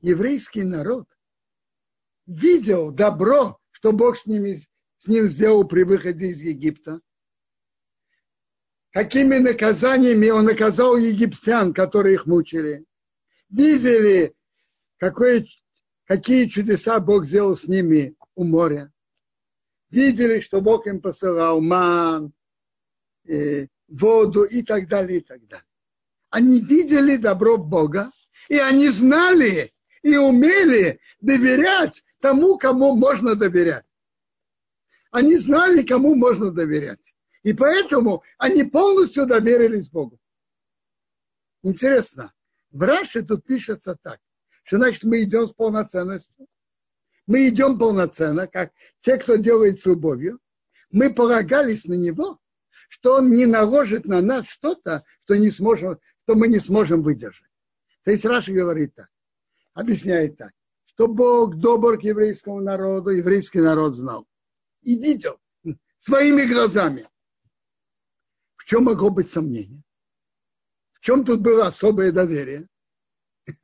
Еврейский 0.00 0.64
народ 0.64 1.06
видел 2.26 2.90
добро, 2.90 3.58
что 3.70 3.92
Бог 3.92 4.18
с, 4.18 4.26
ними, 4.26 4.56
с 4.96 5.06
ним 5.06 5.28
сделал 5.28 5.64
при 5.64 5.84
выходе 5.84 6.26
из 6.26 6.42
Египта. 6.42 7.00
Какими 8.90 9.38
наказаниями 9.38 10.28
он 10.30 10.46
наказал 10.46 10.96
египтян, 10.96 11.72
которые 11.72 12.14
их 12.14 12.26
мучили. 12.26 12.84
Видели, 13.52 14.34
какое, 14.98 15.46
какие 16.06 16.48
чудеса 16.48 16.98
Бог 16.98 17.26
сделал 17.26 17.54
с 17.54 17.68
ними 17.68 18.16
у 18.34 18.42
моря 18.42 18.92
видели, 19.92 20.40
что 20.40 20.60
Бог 20.60 20.86
им 20.86 21.00
посылал 21.00 21.60
ман, 21.60 22.32
э, 23.28 23.66
воду 23.86 24.42
и 24.42 24.62
так 24.62 24.88
далее, 24.88 25.18
и 25.18 25.22
так 25.22 25.46
далее. 25.46 25.66
Они 26.30 26.60
видели 26.60 27.16
добро 27.16 27.58
Бога, 27.58 28.10
и 28.48 28.58
они 28.58 28.88
знали 28.88 29.72
и 30.02 30.16
умели 30.16 30.98
доверять 31.20 32.02
тому, 32.20 32.56
кому 32.56 32.96
можно 32.96 33.36
доверять. 33.36 33.84
Они 35.10 35.36
знали, 35.36 35.82
кому 35.82 36.14
можно 36.14 36.50
доверять. 36.50 37.14
И 37.42 37.52
поэтому 37.52 38.22
они 38.38 38.64
полностью 38.64 39.26
доверились 39.26 39.90
Богу. 39.90 40.18
Интересно, 41.62 42.32
в 42.72 42.82
Раше 42.82 43.22
тут 43.22 43.44
пишется 43.44 43.96
так, 44.02 44.18
что 44.64 44.76
значит 44.76 45.04
мы 45.04 45.22
идем 45.22 45.46
с 45.46 45.52
полноценностью 45.52 46.48
мы 47.26 47.48
идем 47.48 47.78
полноценно, 47.78 48.46
как 48.46 48.72
те, 49.00 49.16
кто 49.16 49.36
делает 49.36 49.78
с 49.78 49.86
любовью, 49.86 50.40
мы 50.90 51.12
полагались 51.12 51.84
на 51.86 51.94
него, 51.94 52.38
что 52.88 53.16
он 53.16 53.30
не 53.30 53.46
наложит 53.46 54.04
на 54.04 54.20
нас 54.20 54.46
что-то, 54.46 55.04
что, 55.24 55.36
не 55.36 55.50
сможем, 55.50 55.98
что 56.24 56.34
мы 56.34 56.48
не 56.48 56.58
сможем 56.58 57.02
выдержать. 57.02 57.48
То 58.04 58.10
есть 58.10 58.24
Раша 58.24 58.52
говорит 58.52 58.94
так, 58.94 59.08
объясняет 59.72 60.36
так, 60.36 60.52
что 60.86 61.08
Бог 61.08 61.56
добр 61.56 61.98
к 61.98 62.02
еврейскому 62.02 62.60
народу, 62.60 63.10
еврейский 63.10 63.60
народ 63.60 63.94
знал 63.94 64.26
и 64.82 64.96
видел 64.96 65.38
своими 65.98 66.44
глазами. 66.44 67.08
В 68.56 68.64
чем 68.64 68.84
могло 68.84 69.10
быть 69.10 69.30
сомнение? 69.30 69.82
В 71.02 71.04
чем 71.04 71.24
тут 71.24 71.40
было 71.40 71.66
особое 71.66 72.12
доверие? 72.12 72.68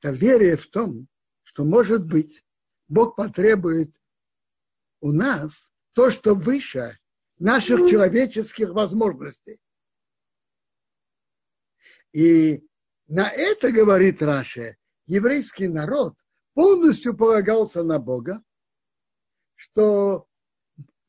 Доверие 0.00 0.56
в 0.56 0.68
том, 0.68 1.08
что, 1.42 1.64
может 1.64 2.06
быть, 2.06 2.44
Бог 2.86 3.16
потребует 3.16 3.90
у 5.00 5.10
нас 5.10 5.72
то, 5.94 6.10
что 6.10 6.36
выше 6.36 6.96
наших 7.40 7.90
человеческих 7.90 8.70
возможностей. 8.70 9.58
И 12.12 12.64
на 13.08 13.28
это, 13.28 13.72
говорит 13.72 14.22
Раше, 14.22 14.76
еврейский 15.06 15.66
народ 15.66 16.14
полностью 16.54 17.16
полагался 17.16 17.82
на 17.82 17.98
Бога, 17.98 18.44
что 19.56 20.28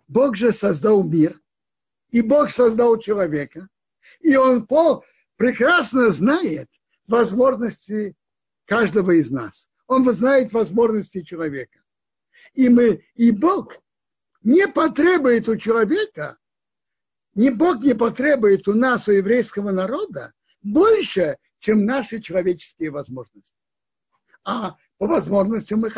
Бог 0.08 0.36
же 0.36 0.54
создал 0.54 1.04
мир, 1.04 1.40
и 2.10 2.24
Бог 2.24 2.50
создал 2.50 2.98
человека, 2.98 3.70
и 4.20 4.36
он 4.36 4.66
по, 4.66 5.04
прекрасно 5.36 6.10
знает 6.12 6.70
возможности 7.08 8.16
каждого 8.66 9.12
из 9.12 9.32
нас. 9.32 9.70
Он 9.88 10.12
знает 10.14 10.52
возможности 10.54 11.22
человека. 11.22 11.80
И, 12.54 12.70
мы, 12.70 13.06
и 13.16 13.32
Бог 13.32 13.80
не 14.44 14.68
потребует 14.68 15.48
у 15.48 15.58
человека, 15.58 16.38
не 17.36 17.52
Бог 17.52 17.82
не 17.82 17.94
потребует 17.94 18.68
у 18.68 18.74
нас, 18.74 19.08
у 19.08 19.12
еврейского 19.12 19.72
народа, 19.72 20.34
больше, 20.62 21.38
чем 21.60 21.86
наши 21.86 22.20
человеческие 22.22 22.92
возможности. 22.92 23.56
А 24.44 24.76
по 24.98 25.08
возможностям 25.08 25.82
мы, 25.82 25.92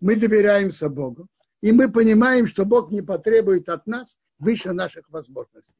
мы 0.00 0.16
доверяемся 0.16 0.88
Богу. 0.88 1.26
И 1.60 1.72
мы 1.72 1.90
понимаем, 1.90 2.46
что 2.46 2.64
Бог 2.64 2.90
не 2.92 3.02
потребует 3.02 3.68
от 3.68 3.86
нас 3.86 4.16
выше 4.38 4.72
наших 4.72 5.08
возможностей. 5.10 5.74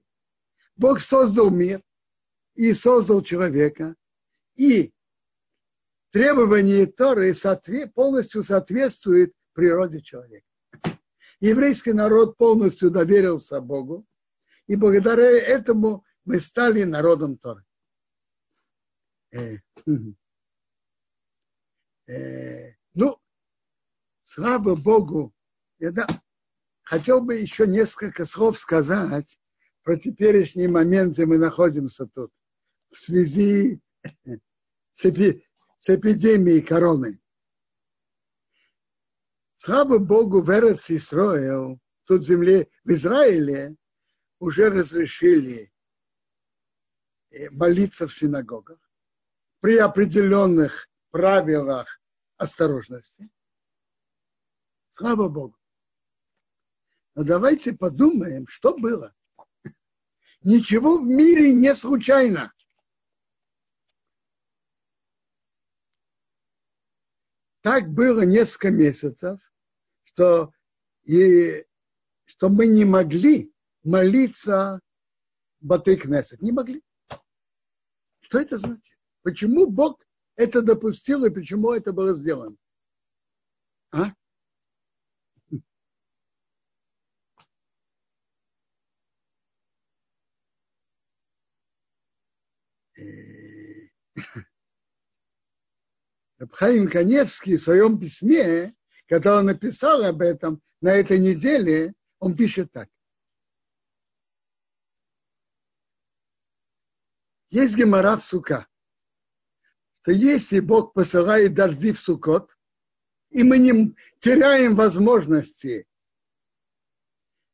Бог 0.79 1.01
создал 1.01 1.51
мир 1.51 1.83
и 2.55 2.73
создал 2.73 3.21
человека. 3.23 3.97
И 4.55 4.93
требования 6.11 6.87
Торы 6.87 7.35
полностью 7.95 8.45
соответствует 8.45 9.35
природе 9.53 10.01
человека. 10.01 10.47
Еврейский 11.41 11.93
народ 11.93 12.37
полностью 12.37 12.91
доверился 12.91 13.61
Богу, 13.61 14.07
и 14.67 14.77
благодаря 14.77 15.31
этому 15.31 16.05
мы 16.25 16.41
стали 16.41 16.85
народом 16.85 17.39
Торы. 17.39 17.65
Э, 19.33 19.59
э, 22.07 22.75
ну, 22.95 23.19
слава 24.23 24.75
Богу, 24.77 25.33
я 25.79 25.93
хотел 26.83 27.21
бы 27.21 27.35
еще 27.37 27.67
несколько 27.67 28.25
слов 28.25 28.59
сказать 28.59 29.39
про 29.89 29.97
теперешний 29.97 30.69
момент, 30.69 31.15
где 31.15 31.25
мы 31.25 31.39
находимся 31.39 32.05
тут, 32.09 32.31
в 32.91 32.99
связи 32.99 33.81
с, 34.93 35.03
эпи, 35.03 35.49
с 35.79 35.89
эпидемией 35.89 36.61
короны. 36.61 37.19
Слава 39.55 39.97
Богу, 39.97 40.43
в 40.43 40.51
Эрец 40.51 40.91
тут 42.05 42.27
земле, 42.27 42.69
в 42.85 42.91
Израиле, 42.91 43.77
уже 44.41 44.69
разрешили 44.69 45.73
э, 47.31 47.49
молиться 47.49 48.07
в 48.07 48.13
синагогах 48.13 48.79
при 49.61 49.79
определенных 49.79 50.87
правилах 51.09 51.99
осторожности. 52.37 53.31
Слава 54.91 55.31
Богу. 55.31 55.57
Но 57.15 57.25
давайте 57.25 57.73
подумаем, 57.73 58.47
что 58.49 58.77
было. 58.77 59.15
Ничего 60.43 60.99
в 60.99 61.07
мире 61.07 61.53
не 61.53 61.75
случайно. 61.75 62.53
Так 67.61 67.89
было 67.93 68.23
несколько 68.23 68.71
месяцев, 68.71 69.41
что, 70.05 70.53
и, 71.05 71.65
что 72.25 72.49
мы 72.49 72.67
не 72.67 72.85
могли 72.85 73.53
молиться 73.83 74.81
Батыкнесет. 75.61 76.41
Не 76.41 76.53
могли. 76.53 76.83
Что 78.21 78.39
это 78.39 78.59
значит? 78.59 78.97
Почему 79.23 79.69
Бог 79.69 80.05
это 80.37 80.63
допустил 80.63 81.25
и 81.25 81.31
почему 81.31 81.73
это 81.73 81.93
было 81.93 82.17
сделано? 82.17 82.57
А? 83.91 84.13
Рабхаим 96.39 96.89
Каневский 96.89 97.57
в 97.57 97.63
своем 97.63 97.99
письме, 97.99 98.75
когда 99.07 99.39
он 99.39 99.47
написал 99.47 100.05
об 100.05 100.23
этом 100.23 100.63
на 100.81 100.95
этой 100.95 101.19
неделе, 101.19 101.95
он 102.19 102.37
пишет 102.37 102.71
так. 102.73 102.89
Есть 107.51 107.77
гемора 107.77 108.17
в 108.17 108.25
сука, 108.25 108.69
что 110.09 110.13
если 110.13 110.61
Бог 110.61 110.95
посылает 110.95 111.53
дожди 111.53 111.93
в 111.93 112.01
сукот, 112.01 112.57
и 113.29 113.43
мы 113.43 113.59
не 113.59 113.95
теряем 114.21 114.75
возможности 114.75 115.87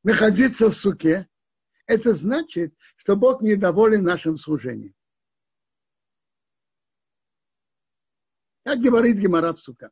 находиться 0.04 0.70
в 0.70 0.74
суке, 0.74 1.28
это 1.86 2.14
значит, 2.14 2.72
что 2.96 3.16
Бог 3.16 3.42
недоволен 3.42 4.04
нашим 4.04 4.38
служением. 4.38 4.94
Как 8.64 8.80
говорит 8.80 9.18
Гемора 9.18 9.52
в 9.52 9.58
Сука. 9.58 9.90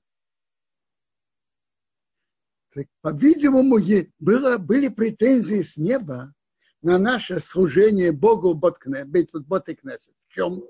По-видимому, 3.02 3.78
было, 4.18 4.56
были 4.56 4.88
претензии 4.88 5.62
с 5.62 5.76
неба 5.76 6.32
на 6.80 6.98
наше 6.98 7.38
служение 7.38 8.12
Богу 8.12 8.54
Ботекнесет. 8.54 10.14
В 10.20 10.32
чем? 10.32 10.64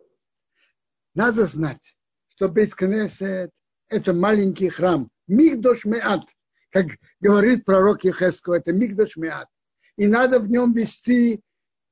Надо 1.14 1.46
знать, 1.46 1.96
что 2.28 2.48
Бейткнесет– 2.48 3.53
это 3.88 4.12
маленький 4.12 4.68
храм. 4.68 5.09
Мигдош 5.28 5.84
Меат, 5.84 6.28
как 6.70 6.86
говорит 7.20 7.64
пророк 7.64 8.03
Ехеско, 8.03 8.55
это 8.55 8.72
Мигдош 8.72 9.16
Меат. 9.16 9.48
И 9.96 10.09
надо 10.09 10.40
в 10.40 10.50
нем 10.50 10.72
вести 10.72 11.40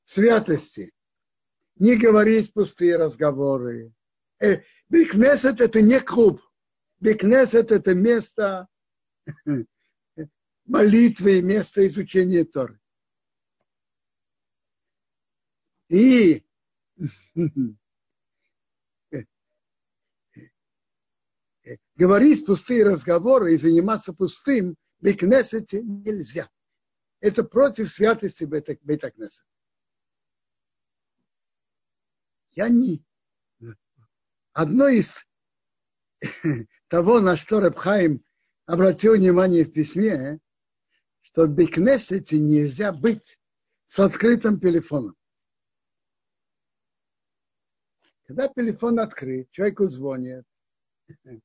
святости. 0.04 0.92
Не 1.76 1.96
говорить 1.96 2.52
пустые 2.52 2.96
разговоры. 2.96 3.92
Э, 4.40 4.62
Бекнесет– 4.88 5.60
это 5.62 5.82
не 5.82 6.00
клуб. 6.00 6.40
Бекнесет– 6.98 7.70
это 7.72 7.94
место 7.94 8.66
молитвы, 10.64 11.42
место 11.42 11.86
изучения 11.86 12.44
Торы. 12.44 12.80
И 15.88 16.44
говорить 21.96 22.46
пустые 22.46 22.84
разговоры 22.84 23.54
и 23.54 23.58
заниматься 23.58 24.12
пустым 24.14 24.76
в 25.00 25.04
нельзя. 25.82 26.48
Это 27.20 27.44
против 27.44 27.90
святости 27.90 28.44
Бетакнесета. 28.44 29.44
Я 32.52 32.68
не... 32.68 33.04
Одно 34.52 34.88
из 34.88 35.26
того, 36.88 37.20
на 37.20 37.36
что 37.36 37.60
Рабхаим 37.60 38.24
обратил 38.66 39.14
внимание 39.14 39.64
в 39.64 39.72
письме, 39.72 40.40
что 41.20 41.46
в 41.46 41.50
Бекнесете 41.50 42.38
нельзя 42.38 42.92
быть 42.92 43.40
с 43.86 43.98
открытым 43.98 44.60
телефоном. 44.60 45.16
Когда 48.26 48.48
телефон 48.48 49.00
открыт, 49.00 49.50
человеку 49.50 49.88
звонит, 49.88 50.44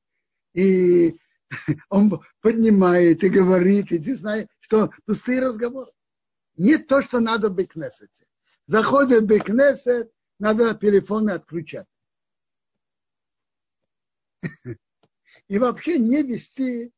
и 0.54 1.18
он 1.90 2.20
поднимает 2.40 3.22
и 3.22 3.28
говорит, 3.28 3.92
и 3.92 3.98
ты 3.98 4.14
знаешь, 4.14 4.48
что 4.60 4.92
пустые 5.04 5.40
разговоры. 5.40 5.90
Не 6.56 6.78
то, 6.78 7.02
что 7.02 7.20
надо 7.20 7.50
в 7.50 7.54
Бекнесете. 7.54 8.26
Заходит 8.66 9.22
в 9.22 9.26
Бекнесет, 9.26 10.10
надо 10.38 10.74
телефоны 10.74 11.30
отключать. 11.30 11.86
И 15.48 15.58
вообще 15.58 15.98
не 15.98 16.22
вести 16.22 16.92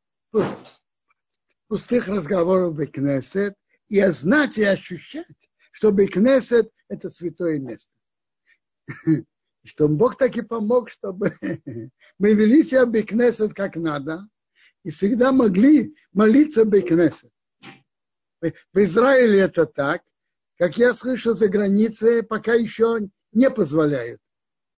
пустых 1.66 2.09
разговоров 2.09 2.72
в 2.72 2.76
Бекнесет 2.76 3.55
и 3.88 4.03
знать 4.07 4.59
и 4.59 4.64
ощущать, 4.64 5.26
что 5.72 5.90
Бекнесет– 5.90 6.70
это 6.88 7.11
святое 7.11 7.59
место 7.59 7.94
чтобы 9.64 9.96
Бог 9.96 10.16
так 10.16 10.36
и 10.36 10.42
помог, 10.42 10.90
чтобы 10.90 11.32
мы 12.18 12.34
вели 12.34 12.62
себя 12.62 12.86
Бекнесет 12.86 13.55
как 13.55 13.76
надо 13.76 14.28
и 14.84 14.90
всегда 14.90 15.32
могли 15.32 15.94
молиться 16.12 16.64
Бекнесет. 16.64 17.30
В 18.40 18.78
Израиле 18.78 19.40
это 19.40 19.66
так, 19.66 20.03
как 20.57 20.78
я 20.78 20.94
слышу 20.94 21.34
за 21.34 21.49
границей, 21.49 22.22
пока 22.22 22.55
еще 22.55 23.09
не 23.32 23.51
позволяют. 23.51 24.20